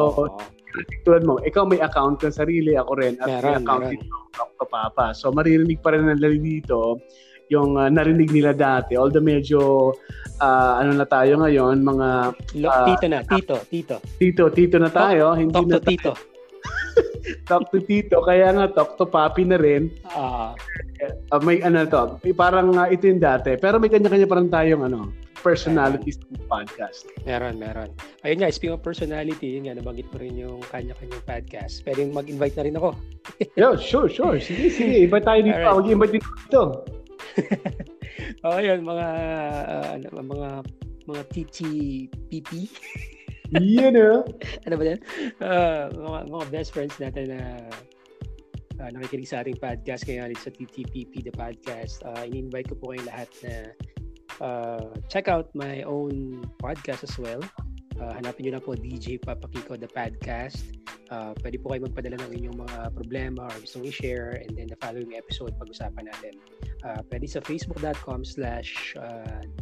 tulad 1.01 1.25
mo 1.25 1.41
ikaw 1.41 1.65
may 1.65 1.81
account 1.81 2.21
kang 2.21 2.33
sarili 2.33 2.77
ako 2.77 3.01
rin 3.01 3.17
at 3.25 3.41
meron, 3.41 3.41
may 3.41 3.57
account 3.57 3.83
meron. 3.89 3.93
dito 3.97 4.05
ako 4.37 4.63
papa 4.69 5.05
so 5.17 5.33
maririnig 5.33 5.81
pa 5.81 5.97
rin 5.97 6.05
nila 6.05 6.29
dito 6.29 7.01
yung 7.49 7.75
uh, 7.75 7.89
narinig 7.89 8.29
nila 8.29 8.53
dati. 8.53 8.93
Although 8.93 9.25
medyo 9.25 9.91
uh, 10.37 10.73
ano 10.77 10.93
na 10.93 11.05
tayo 11.09 11.41
ngayon 11.41 11.81
mga 11.81 12.07
uh, 12.37 12.85
tito 12.85 13.05
na 13.09 13.19
tito 13.25 13.57
tito. 13.67 13.95
Tito 14.21 14.43
tito 14.53 14.77
na 14.77 14.93
tayo. 14.93 15.33
Talk, 15.33 15.41
hindi 15.41 15.57
talk 15.57 15.67
na 15.67 15.77
to 15.81 15.85
tito 15.89 16.11
talk 17.49 17.69
to 17.71 17.79
Tito, 17.83 18.21
kaya 18.25 18.53
nga 18.53 18.69
talk 18.71 18.97
to 18.97 19.05
Papi 19.05 19.45
na 19.45 19.57
rin. 19.57 19.93
Uh, 20.15 20.53
uh, 21.31 21.41
may 21.41 21.61
ano 21.61 21.85
to, 21.85 22.19
parang 22.33 22.73
uh, 22.75 22.87
ito 22.89 23.07
yung 23.07 23.21
dati. 23.21 23.55
Pero 23.57 23.77
may 23.77 23.91
kanya-kanya 23.91 24.27
pa 24.29 24.37
rin 24.39 24.49
tayong 24.49 24.83
ano, 24.85 25.13
personalities 25.39 26.19
ng 26.19 26.45
podcast. 26.51 27.07
Meron, 27.23 27.57
meron. 27.57 27.89
Ayun 28.27 28.43
nga, 28.43 28.51
speaking 28.51 28.75
of 28.75 28.83
personality, 28.83 29.55
yun 29.55 29.67
nga, 29.67 29.79
nabanggit 29.79 30.07
mo 30.11 30.17
rin 30.19 30.35
yung 30.35 30.59
kanya-kanyang 30.69 31.23
podcast. 31.23 31.81
Pwedeng 31.87 32.11
mag-invite 32.11 32.55
na 32.59 32.63
rin 32.67 32.75
ako. 32.75 32.89
Yo, 33.55 33.79
sure, 33.79 34.11
sure. 34.11 34.37
Sige, 34.37 34.67
sige. 34.67 35.07
Iba 35.07 35.23
tayo 35.23 35.39
dito. 35.43 35.59
Right. 35.59 35.79
Mag-invite 35.79 36.13
dito. 36.19 36.61
oh, 38.45 38.59
yun, 38.59 38.83
mga, 38.83 39.07
uh, 39.95 40.23
mga, 40.23 40.49
mga 41.07 41.21
TTPP. 41.31 42.51
Yan 43.57 43.97
ah. 44.05 44.21
ano 44.69 44.75
ba 44.77 44.83
yan? 44.85 44.99
Uh, 45.41 45.89
mga, 45.89 46.19
mga 46.29 46.45
best 46.53 46.69
friends 46.69 46.95
natin 47.01 47.33
na 47.33 47.41
uh, 48.77 48.89
nakikinig 48.93 49.25
sa 49.25 49.41
ating 49.41 49.57
podcast 49.57 50.05
kaya 50.05 50.29
sa 50.37 50.53
TTPP 50.53 51.25
the 51.25 51.33
podcast. 51.33 52.05
Uh, 52.05 52.29
in-invite 52.29 52.69
ko 52.69 52.75
po 52.77 52.93
kayo 52.93 53.01
lahat 53.09 53.29
na 53.41 53.53
uh, 54.37 54.93
check 55.09 55.25
out 55.25 55.49
my 55.57 55.81
own 55.81 56.45
podcast 56.61 57.01
as 57.01 57.15
well. 57.17 57.41
Uh, 57.99 58.15
hanapin 58.15 58.47
nyo 58.47 58.55
na 58.55 58.63
po 58.63 58.77
DJ 58.77 59.19
Papakiko 59.19 59.75
the 59.75 59.89
podcast. 59.89 60.77
Uh, 61.09 61.33
pwede 61.41 61.57
po 61.57 61.73
kayo 61.73 61.89
magpadala 61.89 62.21
ng 62.29 62.31
inyong 62.37 62.57
mga 62.69 62.77
problema 62.93 63.49
or 63.49 63.57
gusto 63.65 63.81
i-share 63.81 64.45
and 64.45 64.53
then 64.53 64.69
the 64.69 64.77
following 64.77 65.17
episode 65.17 65.57
pag-usapan 65.57 66.05
natin. 66.05 66.37
Uh, 66.85 67.01
pwede 67.09 67.25
sa 67.25 67.41
facebook.com 67.41 68.21
slash 68.21 68.93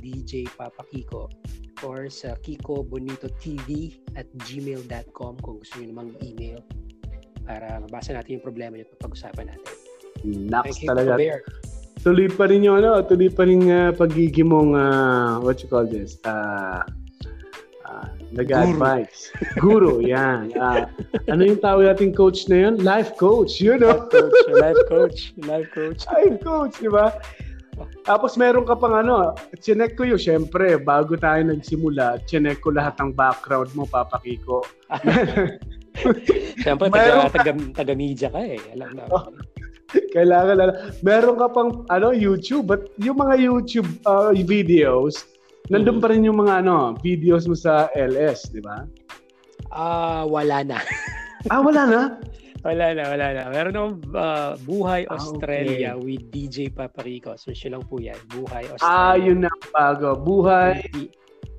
DJ 0.03 0.45
Papakiko 0.59 1.31
or 1.85 2.09
sa 2.09 2.33
Kiko 2.41 2.81
Bonito 2.85 3.29
TV 3.41 3.97
at 4.17 4.25
gmail.com 4.47 5.33
kung 5.41 5.61
gusto 5.61 5.73
niyo 5.77 5.93
namang 5.93 6.15
email 6.23 6.61
para 7.47 7.79
mabasa 7.79 8.11
natin 8.13 8.39
yung 8.39 8.45
problema 8.45 8.75
niyo 8.75 8.89
at 8.89 8.99
pag-usapan 8.99 9.45
natin. 9.53 9.73
Naks 10.25 10.81
talaga. 10.83 11.15
Tuloy 12.01 12.29
pa 12.29 12.47
rin 12.47 12.63
yung 12.63 12.79
ano, 12.79 13.01
tuloy 13.03 13.31
pa 13.31 13.43
rin 13.47 13.67
uh, 13.67 13.91
pagiging 13.95 14.49
mong 14.51 14.77
uh, 14.77 15.41
what 15.41 15.59
you 15.63 15.67
call 15.67 15.87
this? 15.87 16.21
Uh, 16.23 16.83
uh, 17.87 18.07
nag-advise. 18.31 19.31
Guru, 19.57 20.03
yan. 20.13 20.53
Uh, 20.53 20.85
ano 21.31 21.41
yung 21.41 21.59
tawag 21.59 21.95
nating 21.95 22.13
coach 22.13 22.45
na 22.51 22.67
yun? 22.67 22.75
Life 22.83 23.15
coach, 23.17 23.59
you 23.63 23.79
know? 23.79 24.07
Life 24.07 24.11
coach, 24.11 24.39
life 24.53 24.81
coach, 24.87 25.19
life 25.43 25.69
coach. 25.73 26.01
life 26.11 26.37
coach, 26.43 26.73
di 26.79 26.89
ba? 26.91 27.15
Tapos 28.07 28.39
meron 28.39 28.63
ka 28.63 28.79
pang 28.79 28.95
ano, 28.95 29.35
chinek 29.59 29.99
ko 29.99 30.07
yun, 30.07 30.15
syempre, 30.15 30.79
bago 30.79 31.19
tayo 31.19 31.43
nagsimula, 31.43 32.23
chinek 32.23 32.63
ko 32.63 32.71
lahat 32.71 32.95
ng 33.03 33.11
background 33.11 33.67
mo, 33.75 33.83
Papa 33.83 34.23
Kiko. 34.23 34.63
Siyempre, 36.63 36.87
taga, 36.87 37.27
taga, 37.27 37.51
taga, 37.75 37.93
media 37.97 38.31
ka 38.31 38.39
eh. 38.39 38.55
Alam 38.79 38.95
na. 38.95 39.03
Oh, 39.11 39.27
kailangan 40.15 40.55
na. 40.55 40.65
Meron 41.03 41.35
ka 41.35 41.51
pang 41.51 41.83
ano, 41.91 42.15
YouTube, 42.15 42.71
but 42.71 42.95
yung 42.95 43.19
mga 43.19 43.43
YouTube 43.43 43.89
uh, 44.07 44.31
videos, 44.31 45.27
nandun 45.67 45.99
pa 45.99 46.07
rin 46.07 46.23
yung 46.23 46.39
mga 46.39 46.63
ano, 46.63 46.95
videos 47.03 47.43
mo 47.43 47.59
sa 47.59 47.91
LS, 47.91 48.55
di 48.55 48.63
ba? 48.63 48.87
Ah, 49.67 50.23
uh, 50.23 50.31
wala 50.31 50.63
na. 50.63 50.79
ah, 51.51 51.59
wala 51.59 51.83
na? 51.83 52.01
Wala 52.67 52.91
na, 52.91 53.03
wala 53.07 53.27
na. 53.31 53.41
Meron 53.47 53.73
akong 53.79 53.97
uh, 54.11 54.53
Buhay 54.67 55.07
Australia 55.07 55.95
ah, 55.95 56.03
okay. 56.03 56.03
with 56.03 56.23
DJ 56.35 56.57
Paparico. 56.67 57.31
Search 57.39 57.63
nyo 57.63 57.79
lang 57.79 57.83
po 57.87 57.95
yan. 57.95 58.19
Buhay 58.27 58.67
Australia. 58.67 59.07
Ah, 59.07 59.15
yun 59.15 59.39
na 59.47 59.51
bago. 59.71 60.19
Buhay 60.19 60.83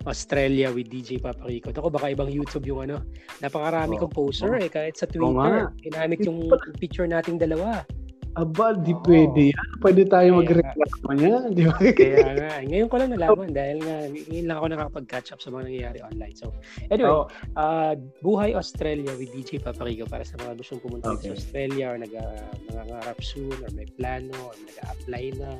Australia 0.04 0.68
with 0.68 0.92
DJ 0.92 1.16
Paparico. 1.16 1.72
Ako 1.72 1.88
baka 1.88 2.12
ibang 2.12 2.28
YouTube 2.28 2.68
yung 2.68 2.84
ano. 2.84 3.00
Napakarami 3.40 3.96
oh. 3.96 4.04
kong 4.04 4.12
poster 4.12 4.52
oh. 4.52 4.60
eh. 4.60 4.68
Kahit 4.68 5.00
sa 5.00 5.08
Twitter. 5.08 5.72
Oh, 5.72 5.72
Ginamit 5.80 6.20
yung 6.28 6.44
picture 6.76 7.08
nating 7.08 7.40
dalawa. 7.40 7.88
Aba, 8.36 8.76
di 8.76 8.92
oh. 8.92 9.00
pwede 9.06 9.56
yan. 9.56 9.68
Pwede 9.80 10.02
tayo 10.04 10.42
mag-reklamo 10.42 11.10
niya. 11.16 11.36
Di 11.48 11.62
ba? 11.64 11.78
Kaya 11.80 12.26
nga. 12.36 12.50
Ngayon 12.66 12.88
ko 12.92 12.96
lang 13.00 13.10
nalaman 13.14 13.50
dahil 13.54 13.78
nga 13.80 13.96
ngayon 14.12 14.46
lang 14.46 14.56
ako 14.60 14.66
nakapag-catch 14.68 15.28
up 15.32 15.40
sa 15.40 15.48
mga 15.48 15.72
nangyayari 15.72 16.00
online. 16.04 16.36
So, 16.36 16.52
anyway, 16.92 17.08
oh. 17.08 17.30
uh, 17.56 17.96
Buhay 18.20 18.52
Australia 18.52 19.10
with 19.16 19.32
DJ 19.32 19.62
Paparigo 19.62 20.04
para 20.04 20.26
sa 20.26 20.36
mga 20.42 20.60
gustong 20.60 20.82
pumunta 20.84 21.14
okay. 21.14 21.32
sa 21.32 21.38
Australia 21.38 21.94
or 21.94 21.98
nag, 21.98 22.12
uh, 22.12 22.44
nangangarap 22.68 23.18
soon 23.24 23.56
or 23.64 23.70
may 23.72 23.88
plano 23.96 24.36
or 24.52 24.54
nag-apply 24.58 25.24
na 25.40 25.50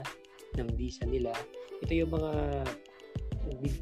ng 0.61 0.69
visa 0.77 1.07
nila. 1.09 1.33
Ito 1.87 1.93
yung 1.95 2.13
mga 2.13 2.33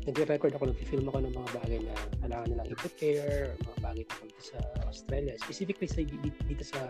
nagre-record 0.06 0.52
ako, 0.54 0.70
nag-film 0.70 1.06
ako 1.10 1.18
ng 1.26 1.34
mga 1.34 1.50
bagay 1.58 1.78
na 1.82 1.94
kailangan 2.22 2.46
nilang 2.54 2.68
i-prepare 2.70 3.58
mga 3.60 3.80
bagay 3.82 4.04
tungkol 4.06 4.30
sa 4.38 4.58
Australia. 4.86 5.34
Specifically 5.42 5.88
sa, 5.90 6.00
dito 6.06 6.64
sa 6.64 6.80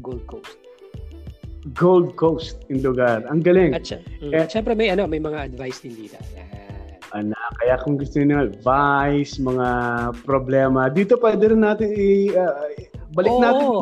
Gold 0.00 0.24
Coast. 0.30 0.65
Gold 1.74 2.14
Coast 2.14 2.62
in 2.70 2.84
lugar. 2.84 3.26
Ang 3.26 3.42
galing. 3.42 3.74
At, 3.74 3.88
mm, 3.90 4.30
kaya, 4.30 4.46
at 4.46 4.50
syempre 4.52 4.78
may 4.78 4.92
ano, 4.92 5.10
may 5.10 5.18
mga 5.18 5.50
advice 5.50 5.82
din 5.82 5.96
dito. 5.96 6.18
Ana, 7.14 7.38
kaya 7.62 7.80
kung 7.80 7.96
gusto 7.96 8.18
niyo 8.20 8.50
advice, 8.50 9.38
mga 9.38 9.68
problema, 10.26 10.90
dito 10.90 11.16
pwede 11.22 11.54
rin 11.54 11.62
natin 11.62 11.88
i 11.94 12.34
uh, 12.34 12.66
balik 13.14 13.32
oh, 13.32 13.40
natin 13.40 13.64
mga 13.64 13.80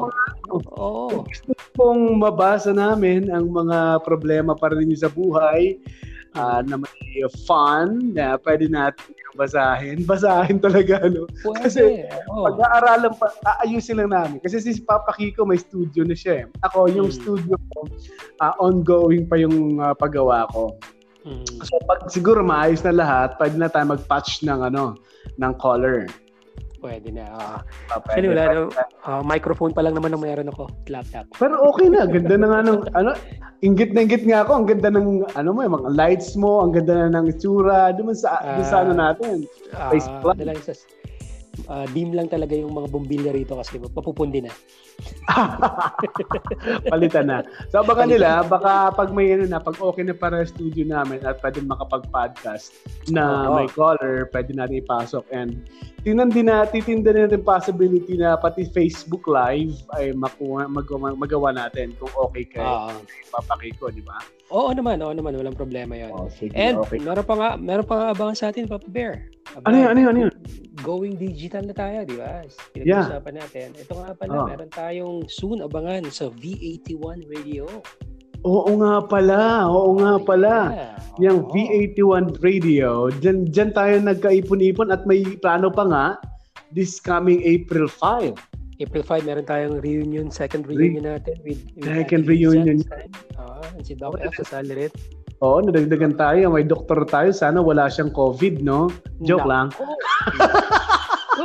oh. 0.70 1.08
Kung 1.10 1.24
gusto 1.26 1.50
pong 1.74 2.02
mabasa 2.20 2.70
namin 2.70 3.32
ang 3.32 3.50
mga 3.50 4.06
problema 4.06 4.54
para 4.54 4.78
rin 4.78 4.94
sa 4.94 5.10
buhay, 5.10 5.80
uh, 6.38 6.60
na 6.62 6.78
may 6.78 7.24
fun 7.48 8.14
na 8.14 8.38
pwede 8.38 8.70
natin 8.70 9.23
basahin. 9.34 10.06
Basahin 10.06 10.58
talaga, 10.62 11.02
no? 11.10 11.26
Pwede. 11.42 11.68
Kasi 11.68 11.82
oh. 12.30 12.46
pag-aaralan 12.48 13.12
pa, 13.18 13.30
aayusin 13.58 13.98
lang 14.02 14.10
namin. 14.14 14.38
Kasi 14.40 14.62
si 14.62 14.80
Papa 14.82 15.14
Kiko 15.14 15.44
may 15.44 15.58
studio 15.58 16.06
na 16.06 16.16
siya. 16.16 16.42
Eh. 16.42 16.44
Ako, 16.66 16.90
yung 16.90 17.10
hmm. 17.10 17.18
studio 17.18 17.54
ko, 17.74 17.80
uh, 18.40 18.54
ongoing 18.62 19.26
pa 19.26 19.36
yung 19.38 19.78
uh, 19.82 19.92
paggawa 19.94 20.46
ko. 20.54 20.74
Hmm. 21.24 21.44
So 21.64 21.80
pag 21.88 22.08
siguro 22.12 22.44
maayos 22.44 22.84
na 22.84 22.94
lahat, 22.94 23.36
pwede 23.40 23.56
na 23.56 23.68
tayo 23.68 23.92
mag-patch 23.92 24.44
ng 24.44 24.60
ano, 24.72 24.98
ng 25.40 25.52
color. 25.56 26.04
Pwede 26.84 27.08
na. 27.16 27.24
Uh, 27.32 27.58
uh, 27.96 28.00
pwede, 28.12 28.28
wala 28.28 28.42
pwede. 28.44 28.60
Uh, 29.08 29.24
microphone 29.24 29.72
pa 29.72 29.80
lang 29.80 29.96
naman 29.96 30.12
ang 30.12 30.20
mayroon 30.20 30.52
ako. 30.52 30.68
Laptop. 30.92 31.24
Pero 31.40 31.56
okay 31.72 31.88
na. 31.88 32.04
Ganda 32.04 32.36
na 32.36 32.46
nga 32.52 32.60
ng, 32.60 32.80
ano, 32.92 33.10
ingit 33.64 33.96
na 33.96 34.04
ingit 34.04 34.28
nga 34.28 34.44
ako. 34.44 34.52
Ang 34.60 34.66
ganda 34.68 34.92
ng, 34.92 35.24
ano 35.32 35.48
mo, 35.56 35.64
mga 35.64 35.90
lights 35.96 36.36
mo. 36.36 36.60
Ang 36.60 36.76
ganda 36.76 37.08
na 37.08 37.24
ng 37.24 37.32
itsura. 37.32 37.96
Doon 37.96 38.12
sa, 38.12 38.36
uh, 38.36 38.60
doon 38.60 38.68
sa 38.68 38.78
ano 38.84 38.92
natin. 38.92 39.48
Uh, 39.72 39.96
Face 39.96 40.04
uh, 40.12 40.20
uh, 41.68 41.86
dim 41.92 42.12
lang 42.12 42.28
talaga 42.30 42.54
yung 42.54 42.72
mga 42.74 42.88
bombilya 42.90 43.30
rito 43.34 43.56
kasi 43.58 43.78
mapupundi 43.78 44.44
na. 44.44 44.52
Palitan 46.92 47.26
na. 47.26 47.38
So 47.70 47.82
baka 47.82 48.06
nila, 48.06 48.46
baka 48.46 48.94
pag 48.94 49.10
may 49.10 49.34
ano 49.34 49.48
na, 49.48 49.58
pag 49.58 49.78
okay 49.78 50.04
na 50.06 50.14
para 50.14 50.44
studio 50.46 50.86
namin 50.86 51.22
at 51.26 51.42
pwede 51.42 51.62
makapag-podcast 51.64 52.74
na 53.10 53.50
oh, 53.50 53.58
may 53.58 53.68
caller, 53.72 54.30
pwede 54.30 54.54
natin 54.54 54.82
ipasok 54.82 55.24
and 55.34 55.66
tinan 56.04 56.28
din 56.28 56.52
na 56.52 56.68
titinda 56.68 57.10
natin 57.16 57.40
possibility 57.40 58.20
na 58.20 58.36
pati 58.36 58.68
Facebook 58.70 59.24
Live 59.24 59.74
ay 59.96 60.12
makuha, 60.12 60.68
magawa, 60.68 61.16
magawa 61.16 61.50
natin 61.56 61.96
kung 61.96 62.12
okay 62.20 62.44
kay 62.44 62.62
uh, 62.62 62.92
papaki 63.32 63.72
ko, 63.80 63.88
di 63.88 64.04
ba? 64.04 64.20
Oo 64.52 64.70
naman, 64.76 65.00
oo 65.00 65.10
naman, 65.16 65.32
walang 65.34 65.56
problema 65.56 65.96
'yon. 65.96 66.12
Oh, 66.12 66.28
sige, 66.28 66.52
And 66.52 66.76
okay. 66.84 67.00
meron 67.00 67.24
pa 67.24 67.34
nga, 67.34 67.50
meron 67.56 67.88
pa 67.88 67.94
nga 67.96 68.06
abangan 68.12 68.36
sa 68.36 68.52
atin, 68.52 68.68
Papa 68.68 68.84
Bear. 68.92 69.32
Ano 69.64 69.74
'yan? 69.74 69.88
Ano 69.96 69.98
'yan? 69.98 70.10
Ano 70.12 70.20
'yan? 70.28 70.34
Going 70.84 71.16
digital 71.16 71.64
na 71.64 71.72
tayo, 71.72 72.04
di 72.04 72.20
ba? 72.20 72.44
Pinag-usapan 72.76 73.32
yeah. 73.32 73.40
natin. 73.40 73.68
Ito 73.72 73.94
nga 73.96 74.12
pala, 74.12 74.34
oh. 74.36 74.46
meron 74.52 74.70
tayong 74.70 75.18
soon 75.32 75.64
abangan 75.64 76.04
sa 76.12 76.28
V81 76.28 77.24
Radio. 77.32 77.64
Oo 78.44 78.76
nga 78.84 79.00
pala, 79.08 79.64
oo 79.64 79.96
nga 79.96 80.20
pala. 80.20 80.54
Yeah. 80.76 80.94
yung 81.24 81.48
V81 81.48 82.36
Radio. 82.44 83.08
Diyan, 83.08 83.48
diyan 83.48 83.70
tayo 83.72 83.94
nagkaipon-ipon 84.04 84.92
at 84.92 85.08
may 85.08 85.24
plano 85.40 85.72
pa 85.72 85.88
nga 85.88 86.06
this 86.76 87.00
coming 87.00 87.40
April 87.48 87.88
5. 87.88 88.36
April 88.82 89.04
5, 89.06 89.24
meron 89.24 89.46
tayong 89.46 89.78
reunion, 89.80 90.28
second 90.28 90.66
reunion 90.66 91.06
natin 91.06 91.38
with, 91.46 91.62
with 91.78 91.86
Second 91.86 92.26
reunion. 92.26 92.82
Uh, 93.38 93.62
si 93.80 93.94
Doc 93.94 94.18
F, 94.18 94.34
sasali 94.36 94.74
rin. 94.74 94.92
Oo, 95.44 95.60
nadagdagan 95.60 96.16
tayo. 96.16 96.56
May 96.56 96.64
doktor 96.64 97.04
tayo. 97.04 97.28
Sana 97.28 97.60
wala 97.60 97.92
siyang 97.92 98.08
COVID, 98.16 98.64
no? 98.64 98.88
Joke 99.20 99.44
lang. 99.44 99.68
Oo, 99.76 99.92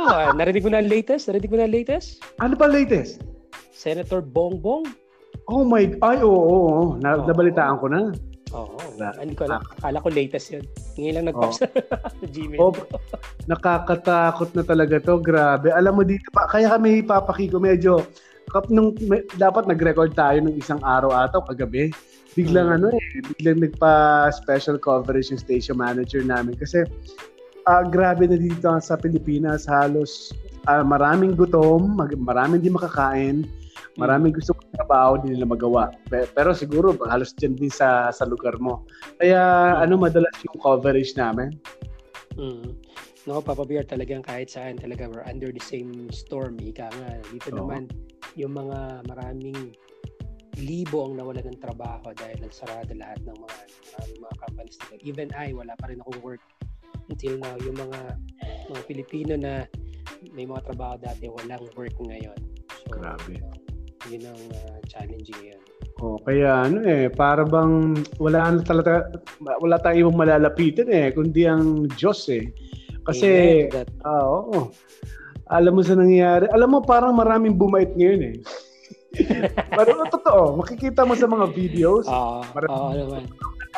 oh, 0.00 0.08
uh, 0.08 0.32
narinig 0.32 0.64
mo 0.64 0.72
na 0.72 0.80
ang 0.80 0.88
latest? 0.88 1.28
Narinig 1.28 1.52
mo 1.52 1.60
na 1.60 1.68
ang 1.68 1.74
latest? 1.76 2.24
Ano 2.40 2.56
pa 2.56 2.64
latest? 2.64 3.20
Senator 3.76 4.24
Bongbong. 4.24 4.88
Oh 5.52 5.68
my, 5.68 6.00
ay, 6.00 6.24
oo, 6.24 6.32
oo, 6.32 6.60
oo. 6.64 6.84
Na, 7.04 7.20
oh. 7.20 7.28
Nabalitaan 7.28 7.76
ko 7.76 7.92
na. 7.92 8.08
Oo. 8.56 8.72
Oh, 8.80 9.12
hindi 9.20 9.36
ko 9.36 9.44
alam. 9.52 9.60
Akala 9.76 10.00
ko 10.00 10.08
latest 10.08 10.48
yun. 10.48 10.64
Ngayon 10.96 11.14
lang 11.20 11.26
nag-pop 11.28 11.52
oh. 11.52 11.56
sa 12.24 12.26
Gmail. 12.32 12.56
Oh, 12.56 12.72
nakakatakot 13.52 14.56
na 14.56 14.64
talaga 14.64 14.96
to. 14.96 15.20
Grabe. 15.20 15.76
Alam 15.76 16.00
mo 16.00 16.02
dito 16.08 16.24
pa, 16.32 16.48
kaya 16.48 16.72
kami 16.72 17.04
papakiko 17.04 17.60
medyo 17.60 18.00
kap 18.50 18.66
nung 18.66 18.98
may, 19.06 19.22
dapat 19.38 19.70
nag-record 19.70 20.10
tayo 20.16 20.42
ng 20.42 20.58
isang 20.58 20.82
araw 20.82 21.14
ata 21.14 21.38
kagabi. 21.38 21.94
Biglang 22.38 22.70
hmm. 22.70 22.76
ano 22.78 22.86
eh, 22.94 23.20
biglang 23.34 23.58
nagpa 23.62 24.30
special 24.30 24.78
coverage 24.78 25.34
yung 25.34 25.42
station 25.42 25.78
manager 25.78 26.22
namin 26.22 26.54
kasi 26.54 26.86
uh, 27.66 27.82
grabe 27.82 28.26
na 28.30 28.38
dito 28.38 28.70
sa 28.78 28.94
Pilipinas 28.94 29.66
halos 29.66 30.30
uh, 30.70 30.86
maraming 30.86 31.34
gutom, 31.34 31.98
mag, 31.98 32.14
maraming 32.14 32.62
di 32.62 32.70
makakain 32.70 33.46
Maraming 33.98 34.32
gusto 34.32 34.54
kong 34.54 34.72
trabaho, 34.78 35.18
hindi 35.18 35.34
nila 35.34 35.50
magawa. 35.50 35.90
Pero 36.08 36.54
siguro 36.54 36.94
halos 37.10 37.34
dyan 37.34 37.58
din 37.58 37.72
sa 37.72 38.08
sa 38.14 38.24
lugar 38.24 38.56
mo. 38.62 38.86
Kaya 39.18 39.76
ano 39.82 39.98
madalas 39.98 40.32
yung 40.46 40.56
coverage 40.62 41.18
namin? 41.18 41.58
Mm. 42.38 42.78
No, 43.28 43.44
Papa 43.44 43.68
Bear, 43.68 43.84
talagang 43.84 44.24
kahit 44.24 44.48
saan 44.48 44.80
talaga 44.80 45.04
we're 45.10 45.26
under 45.28 45.52
the 45.52 45.60
same 45.60 46.08
storm. 46.08 46.56
Ika 46.62 46.88
nga, 46.88 47.10
dito 47.28 47.52
oh. 47.52 47.56
naman 47.60 47.92
yung 48.38 48.56
mga 48.56 49.04
maraming 49.10 49.76
libo 50.60 51.08
ang 51.08 51.16
nawalan 51.16 51.44
ng 51.50 51.60
trabaho 51.60 52.12
dahil 52.14 52.38
nagsarado 52.44 52.92
lahat 52.94 53.20
ng 53.24 53.36
mga 53.36 53.58
maraming 53.96 54.20
mga 54.20 54.36
companies 54.40 54.76
nila. 54.78 54.96
Even 55.02 55.28
I, 55.34 55.48
wala 55.56 55.72
pa 55.80 55.88
rin 55.88 55.98
akong 56.04 56.20
work 56.20 56.42
until 57.08 57.34
now. 57.40 57.54
Yung 57.64 57.76
mga 57.76 58.00
mga 58.70 58.82
Pilipino 58.86 59.32
na 59.34 59.64
may 60.36 60.44
mga 60.44 60.62
trabaho 60.70 60.94
dati, 61.00 61.26
walang 61.26 61.64
work 61.74 61.96
ngayon. 61.98 62.38
So, 62.86 62.96
Grabe. 62.96 63.40
Yun 64.08 64.22
ang 64.28 64.42
uh, 64.52 64.78
challenging 64.88 65.36
ngayon. 65.40 65.62
Oh, 66.00 66.16
kaya 66.24 66.64
ano 66.64 66.80
eh, 66.88 67.12
para 67.12 67.44
bang 67.44 67.92
wala 68.16 68.56
na 68.56 68.64
talaga 68.64 69.12
wala 69.60 69.76
tayong 69.76 70.08
ibang 70.08 70.16
malalapitan 70.24 70.88
eh, 70.88 71.12
kundi 71.12 71.44
ang 71.44 71.84
Diyos 71.92 72.24
eh. 72.32 72.48
Kasi 73.04 73.28
ah, 74.00 74.24
oo. 74.24 74.72
Alam 75.50 75.76
mo 75.76 75.82
sa 75.84 75.98
nangyayari, 75.98 76.48
alam 76.54 76.72
mo 76.72 76.80
parang 76.80 77.12
maraming 77.12 77.58
bumait 77.58 77.92
ngayon 77.92 78.32
eh. 78.32 78.36
Pero 79.78 80.06
totoo, 80.06 80.60
makikita 80.62 81.02
mo 81.02 81.18
sa 81.18 81.26
mga 81.26 81.50
videos. 81.50 82.06
Uh, 82.06 82.42
oo 82.70 82.90
naman. 82.94 83.26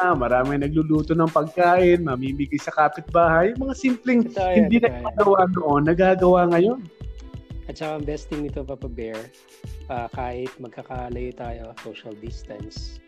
Ah, 0.00 0.16
marami 0.16 0.56
nagluluto 0.56 1.12
ng 1.12 1.28
pagkain, 1.28 2.08
mamimigay 2.08 2.56
sa 2.56 2.72
kapitbahay, 2.72 3.52
mga 3.60 3.74
simpleng 3.76 4.24
ito, 4.24 4.40
hindi 4.40 4.80
ito, 4.80 4.88
na 4.88 5.04
nagagawa 5.04 5.40
noon, 5.52 5.82
nagagawa 5.84 6.40
ngayon. 6.48 6.80
At 7.68 7.78
saka 7.78 8.00
ang 8.00 8.04
best 8.08 8.32
thing 8.32 8.42
nito, 8.42 8.64
Papa 8.64 8.88
Bear, 8.88 9.20
uh, 9.92 10.08
kahit 10.16 10.50
magkakalayo 10.58 11.30
tayo, 11.36 11.76
social 11.84 12.16
distance, 12.18 12.98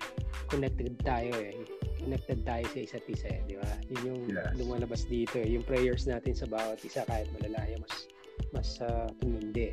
connected 0.52 0.95
tayo 1.02 1.33
eh. 1.40 1.57
Connected 2.04 2.45
tayo 2.45 2.64
sa 2.69 2.78
isa't 2.85 3.07
isa 3.09 3.28
eh, 3.33 3.40
di 3.49 3.57
ba? 3.57 3.73
Yun 3.88 4.00
yung 4.04 4.21
yes. 4.28 4.52
lumalabas 4.61 5.09
dito 5.09 5.40
eh. 5.40 5.49
Yung 5.49 5.64
prayers 5.64 6.04
natin 6.04 6.37
sa 6.37 6.45
bawat 6.45 6.78
isa 6.85 7.00
kahit 7.09 7.26
malalayo, 7.40 7.81
mas 7.81 8.12
mas 8.52 8.69
uh, 8.85 9.09
tumindi. 9.25 9.73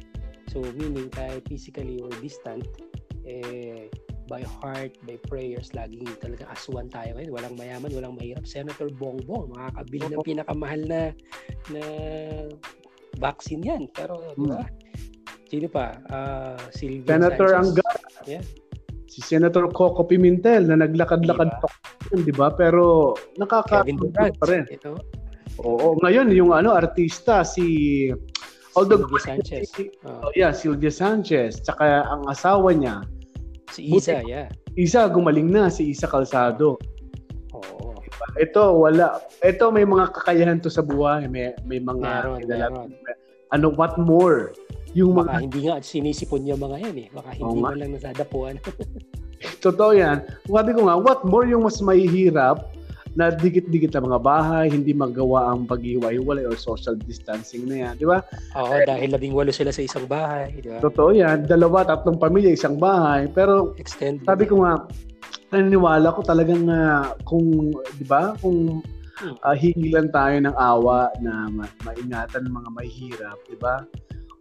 So, 0.51 0.59
meaning 0.75 1.07
kahit 1.15 1.47
physically 1.47 2.03
or 2.03 2.11
distant, 2.19 2.67
eh, 3.23 3.87
by 4.27 4.43
heart, 4.43 4.99
by 5.07 5.15
prayers, 5.31 5.71
laging 5.71 6.07
talaga 6.19 6.51
aswan 6.51 6.91
tayo 6.91 7.15
ngayon. 7.15 7.31
Walang 7.31 7.55
mayaman, 7.55 7.91
walang 7.95 8.15
mahirap. 8.19 8.43
Senator 8.43 8.91
Bongbong, 8.91 9.55
makakabili 9.55 10.11
ng 10.11 10.23
pinakamahal 10.27 10.81
na 10.87 11.01
na 11.71 11.83
vaccine 13.23 13.63
yan. 13.63 13.83
Pero, 13.95 14.19
hmm. 14.35 14.43
di 14.43 14.47
ba? 14.51 14.63
Sino 15.47 15.67
pa? 15.67 15.87
Uh, 16.11 16.59
Senator 16.75 17.55
Angara. 17.55 17.99
Yeah. 18.27 18.43
Si 19.11 19.19
Senator 19.19 19.67
Coco 19.71 20.07
Pimentel 20.07 20.71
na 20.71 20.79
naglakad-lakad 20.79 21.51
diba? 21.51 21.59
pa, 21.59 21.67
di 22.15 22.33
ba? 22.35 22.47
Pero 22.55 23.11
nakaka 23.35 23.83
pa 23.83 24.45
rin. 24.47 24.63
Ito. 24.71 24.95
Oo, 25.59 25.99
ngayon 25.99 26.31
yung 26.31 26.55
ano 26.55 26.71
artista 26.71 27.43
si 27.43 28.07
Although 28.75 29.03
Sylvia 29.03 29.19
Sanchez. 29.19 29.63
Si, 29.75 29.83
oh. 30.07 30.27
oh. 30.27 30.31
yeah, 30.35 30.51
Sylvia 30.55 30.91
Sanchez. 30.93 31.59
Tsaka 31.59 32.07
ang 32.07 32.23
asawa 32.27 32.71
niya. 32.71 33.03
Si 33.71 33.87
Isa, 33.95 34.19
Buti, 34.19 34.31
yeah. 34.31 34.47
Isa, 34.79 35.07
gumaling 35.11 35.51
na. 35.51 35.67
Si 35.67 35.91
Isa 35.91 36.07
Calzado. 36.07 36.79
Oo. 37.51 37.99
Ito, 38.39 38.79
wala. 38.79 39.19
Ito, 39.43 39.71
may 39.71 39.83
mga 39.83 40.15
kakayahan 40.15 40.63
to 40.63 40.71
sa 40.71 40.83
buhay. 40.83 41.27
May, 41.27 41.51
may 41.67 41.83
mga... 41.83 42.07
Meron, 42.23 42.39
meron. 42.47 42.89
Ano, 43.51 43.67
what 43.75 43.99
more? 43.99 44.55
Yung 44.95 45.15
Baka 45.15 45.39
mga... 45.39 45.41
hindi 45.43 45.59
nga 45.67 45.75
sinisipon 45.83 46.47
yung 46.47 46.63
mga 46.63 46.77
yan 46.87 46.97
eh. 47.07 47.09
Baka 47.11 47.29
hindi 47.35 47.59
oh, 47.59 47.63
man 47.63 47.75
lang 47.75 47.91
nasadapuan. 47.95 48.55
Totoo 49.65 49.91
yan. 49.91 50.23
Sabi 50.47 50.71
ko 50.75 50.87
nga, 50.87 50.95
what 50.95 51.23
more 51.27 51.43
yung 51.47 51.67
mas 51.67 51.79
mahihirap 51.83 52.70
na 53.15 53.27
dikit-dikit 53.31 53.91
ang 53.99 54.07
mga 54.07 54.21
bahay, 54.23 54.65
hindi 54.71 54.95
magawa 54.95 55.51
ang 55.51 55.67
pag-iwa-iwalay 55.67 56.47
or 56.47 56.55
social 56.55 56.95
distancing 56.95 57.67
na 57.67 57.87
yan, 57.87 57.93
di 57.99 58.07
ba? 58.07 58.23
Oo, 58.55 58.71
eh, 58.71 58.87
dahil 58.87 59.11
labing 59.11 59.35
walo 59.35 59.51
sila 59.51 59.75
sa 59.75 59.83
isang 59.83 60.07
bahay, 60.07 60.55
di 60.63 60.71
ba? 60.71 60.79
Totoo 60.79 61.11
yan, 61.11 61.43
dalawa, 61.43 61.83
tatlong 61.83 62.15
pamilya, 62.15 62.55
isang 62.55 62.79
bahay, 62.79 63.27
pero 63.27 63.75
Extended. 63.75 64.23
sabi 64.23 64.47
ko 64.47 64.63
nga, 64.63 64.87
naniniwala 65.51 66.07
ko 66.15 66.23
talagang 66.23 66.71
uh, 66.71 67.11
kung, 67.27 67.75
di 67.99 68.05
ba, 68.07 68.31
kung 68.39 68.79
uh, 69.43 69.55
hingi 69.55 69.91
lang 69.91 70.07
tayo 70.15 70.39
ng 70.39 70.55
awa 70.55 71.11
na 71.19 71.51
ma- 71.51 71.75
maingatan 71.83 72.47
ng 72.47 72.53
mga 72.55 72.69
mahirap, 72.71 73.37
di 73.51 73.59
ba? 73.59 73.83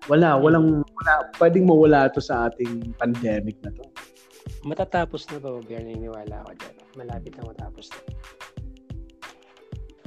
Wala, 0.06 0.38
mm. 0.38 0.40
walang, 0.46 0.66
wala, 0.86 1.12
pwedeng 1.42 1.66
mawala 1.66 2.06
to 2.08 2.22
sa 2.22 2.48
ating 2.48 2.94
pandemic 2.96 3.58
na 3.66 3.74
to. 3.74 3.84
Matatapos 4.64 5.28
na 5.32 5.42
ba, 5.42 5.58
Bear? 5.64 5.84
Naniniwala 5.84 6.46
ako 6.46 6.52
dyan. 6.56 6.74
Malapit 6.96 7.32
na 7.36 7.42
matapos 7.48 7.86
na. 7.92 8.00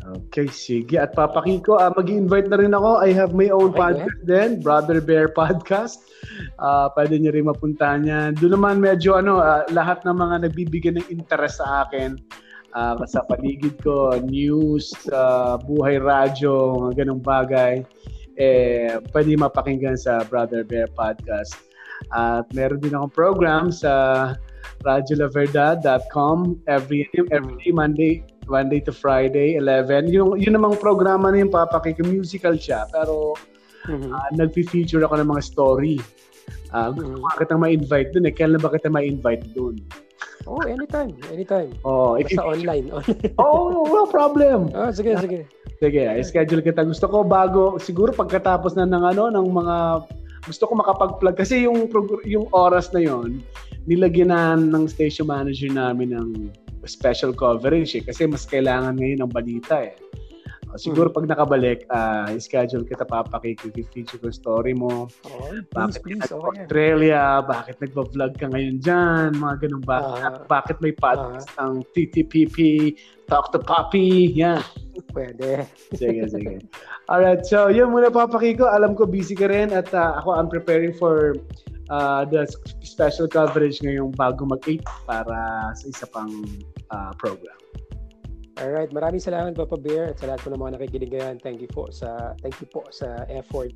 Okay, 0.03 0.51
sige. 0.51 0.99
At 0.99 1.15
papakiko, 1.15 1.79
uh, 1.79 1.95
mag-invite 1.95 2.51
na 2.51 2.59
rin 2.59 2.75
ako. 2.75 2.99
I 2.99 3.15
have 3.15 3.31
my 3.31 3.47
own 3.47 3.71
okay, 3.71 3.79
podcast 3.79 4.19
yeah. 4.23 4.27
din, 4.27 4.49
Brother 4.59 4.99
Bear 4.99 5.31
Podcast. 5.31 6.03
Uh, 6.59 6.91
pwede 6.91 7.15
niyo 7.15 7.31
rin 7.31 7.47
mapuntahan 7.47 8.03
yan. 8.03 8.29
Doon 8.35 8.59
naman 8.59 8.75
medyo 8.83 9.15
ano, 9.15 9.39
uh, 9.39 9.63
lahat 9.71 10.03
ng 10.03 10.15
mga 10.19 10.35
nagbibigyan 10.49 10.99
ng 10.99 11.07
interest 11.07 11.63
sa 11.63 11.87
akin 11.87 12.19
uh, 12.75 12.99
sa 13.05 13.23
paligid 13.25 13.79
ko, 13.79 14.17
news, 14.19 14.91
uh, 15.13 15.55
buhay 15.61 16.01
radyo, 16.01 16.83
mga 16.89 17.05
ganong 17.05 17.23
bagay, 17.23 17.73
eh, 18.37 18.97
pwede 19.13 19.37
mapakinggan 19.37 19.97
sa 19.97 20.25
Brother 20.25 20.65
Bear 20.65 20.89
Podcast. 20.97 21.55
At 22.11 22.49
meron 22.51 22.83
din 22.83 22.97
akong 22.97 23.13
program 23.13 23.63
sa 23.71 24.35
radiolaverdad.com 24.83 26.59
every 26.67 27.07
every 27.31 27.71
Monday 27.71 28.25
Monday 28.47 28.79
to 28.84 28.91
Friday 28.91 29.56
11 29.60 30.12
yung 30.12 30.36
yun 30.39 30.56
namang 30.56 30.77
programa 30.79 31.32
na 31.32 31.43
yung 31.43 31.53
papakik 31.53 31.99
musical 32.03 32.56
siya 32.58 32.88
pero 32.91 33.38
mm-hmm. 33.88 34.12
uh, 34.12 34.29
nagfi-feature 34.36 35.03
ako 35.03 35.19
ng 35.19 35.29
mga 35.29 35.43
story 35.43 35.95
uh, 36.75 36.89
gusto 36.91 37.19
mm-hmm. 37.19 37.39
kita 37.39 37.56
ma-invite 37.56 38.10
dun 38.12 38.27
eh 38.27 38.34
kailan 38.34 38.60
ba 38.60 38.71
kita 38.71 38.89
ma-invite 38.91 39.45
dun 39.56 39.77
Oh, 40.43 40.60
anytime, 40.67 41.15
anytime. 41.32 41.71
Oh, 41.88 42.19
if 42.19 42.27
Basta 42.27 42.43
online. 42.43 42.91
oh, 43.39 43.88
no 43.88 44.03
problem. 44.12 44.75
Oh, 44.75 44.91
sige, 44.91 45.15
sige. 45.15 45.47
Sige, 45.79 46.03
schedule 46.23 46.60
kita. 46.60 46.84
Gusto 46.84 47.08
ko 47.08 47.23
bago 47.23 47.79
siguro 47.79 48.12
pagkatapos 48.12 48.75
na 48.75 48.84
ng 48.84 49.03
ano 49.15 49.32
ng 49.32 49.47
mga 49.47 49.77
gusto 50.43 50.67
ko 50.67 50.75
makapag-plug 50.75 51.36
kasi 51.39 51.63
yung 51.63 51.88
yung 52.27 52.51
oras 52.51 52.91
na 52.91 52.99
yon 52.99 53.39
nilagyan 53.88 54.32
ng 54.67 54.84
station 54.91 55.27
manager 55.27 55.71
namin 55.71 56.12
ng 56.12 56.29
special 56.86 57.32
coverage 57.32 57.96
eh, 57.96 58.04
kasi 58.04 58.28
mas 58.28 58.43
kailangan 58.48 58.96
ngayon 59.00 59.24
ng 59.24 59.34
balita 59.34 59.84
eh. 59.84 59.96
Uh, 60.74 60.80
siguro 60.82 61.13
hmm. 61.13 61.15
pag 61.22 61.26
nakabalik, 61.30 61.80
uh, 61.93 62.34
schedule 62.41 62.82
kita 62.82 63.06
papakikifeature 63.06 64.17
ko 64.17 64.34
story 64.34 64.74
mo. 64.74 65.06
Oh, 65.30 65.54
bakit 65.69 66.02
please, 66.02 66.26
please, 66.26 66.34
okay. 66.34 66.65
Australia, 66.65 67.46
bakit 67.46 67.78
nagba-vlog 67.78 68.34
ka 68.41 68.50
ngayon 68.50 68.82
dyan, 68.82 69.38
mga 69.38 69.56
ganun 69.62 69.84
ba? 69.86 69.98
Uh, 70.02 70.41
bakit 70.50 70.82
may 70.82 70.89
podcast 70.98 71.46
uh, 71.62 71.69
ang 71.69 71.86
TTPP, 71.93 72.58
Talk 73.30 73.54
to 73.54 73.62
Poppy, 73.62 74.34
yan. 74.34 74.65
Pwede. 75.13 75.69
sige, 75.93 76.26
sige. 76.26 76.65
Alright, 77.06 77.46
so 77.46 77.69
yun 77.69 77.93
muna 77.93 78.10
papakiko. 78.10 78.65
Alam 78.65 78.98
ko 78.98 79.06
busy 79.06 79.38
ka 79.38 79.46
rin 79.46 79.69
at 79.69 79.93
uh, 79.93 80.17
ako 80.17 80.34
I'm 80.34 80.50
preparing 80.50 80.93
for 80.98 81.38
uh, 81.93 82.26
the 82.26 82.50
special 82.82 83.30
coverage 83.30 83.82
ngayong 83.86 84.13
bago 84.17 84.46
mag-8 84.50 84.82
para 85.06 85.69
sa 85.78 85.86
isa 85.86 86.06
pang 86.10 86.32
uh, 86.93 87.12
program. 87.17 87.58
Alright, 88.53 88.93
maraming 88.93 89.17
salamat 89.17 89.58
Papa 89.58 89.82
Bear 89.82 90.13
at 90.13 90.21
sa 90.21 90.29
lahat 90.29 90.45
po 90.45 90.53
ng 90.53 90.62
mga 90.62 90.71
nakikinig 90.77 91.10
ngayon. 91.10 91.36
Thank 91.41 91.65
you 91.65 91.69
po 91.73 91.89
sa 91.89 92.38
thank 92.45 92.53
you 92.62 92.69
po 92.69 92.86
sa 92.93 93.25
effort 93.34 93.73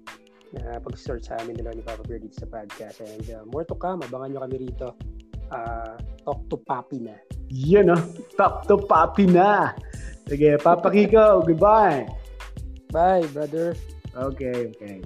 na 0.54 0.78
pag-start 0.80 1.26
sa 1.26 1.42
amin 1.42 1.58
nila 1.58 1.74
ni 1.74 1.82
Papa 1.82 2.06
Bear 2.06 2.22
dito 2.22 2.38
sa 2.38 2.46
podcast. 2.46 3.02
And 3.02 3.26
uh, 3.34 3.44
more 3.50 3.66
to 3.66 3.76
come, 3.76 4.06
abangan 4.06 4.38
nyo 4.38 4.40
kami 4.46 4.70
rito. 4.70 4.94
Uh, 5.50 5.98
talk 6.22 6.46
to 6.54 6.62
Papi 6.62 7.10
na. 7.10 7.18
Yan 7.50 7.90
oh, 7.90 8.02
talk 8.38 8.70
to 8.70 8.78
Papi 8.78 9.26
na. 9.26 9.74
Sige, 10.30 10.60
Papa 10.62 10.94
Kiko, 10.94 11.42
goodbye. 11.42 12.06
Bye, 12.94 13.26
brother. 13.34 13.74
Okay, 14.14 14.72
okay. 14.76 15.02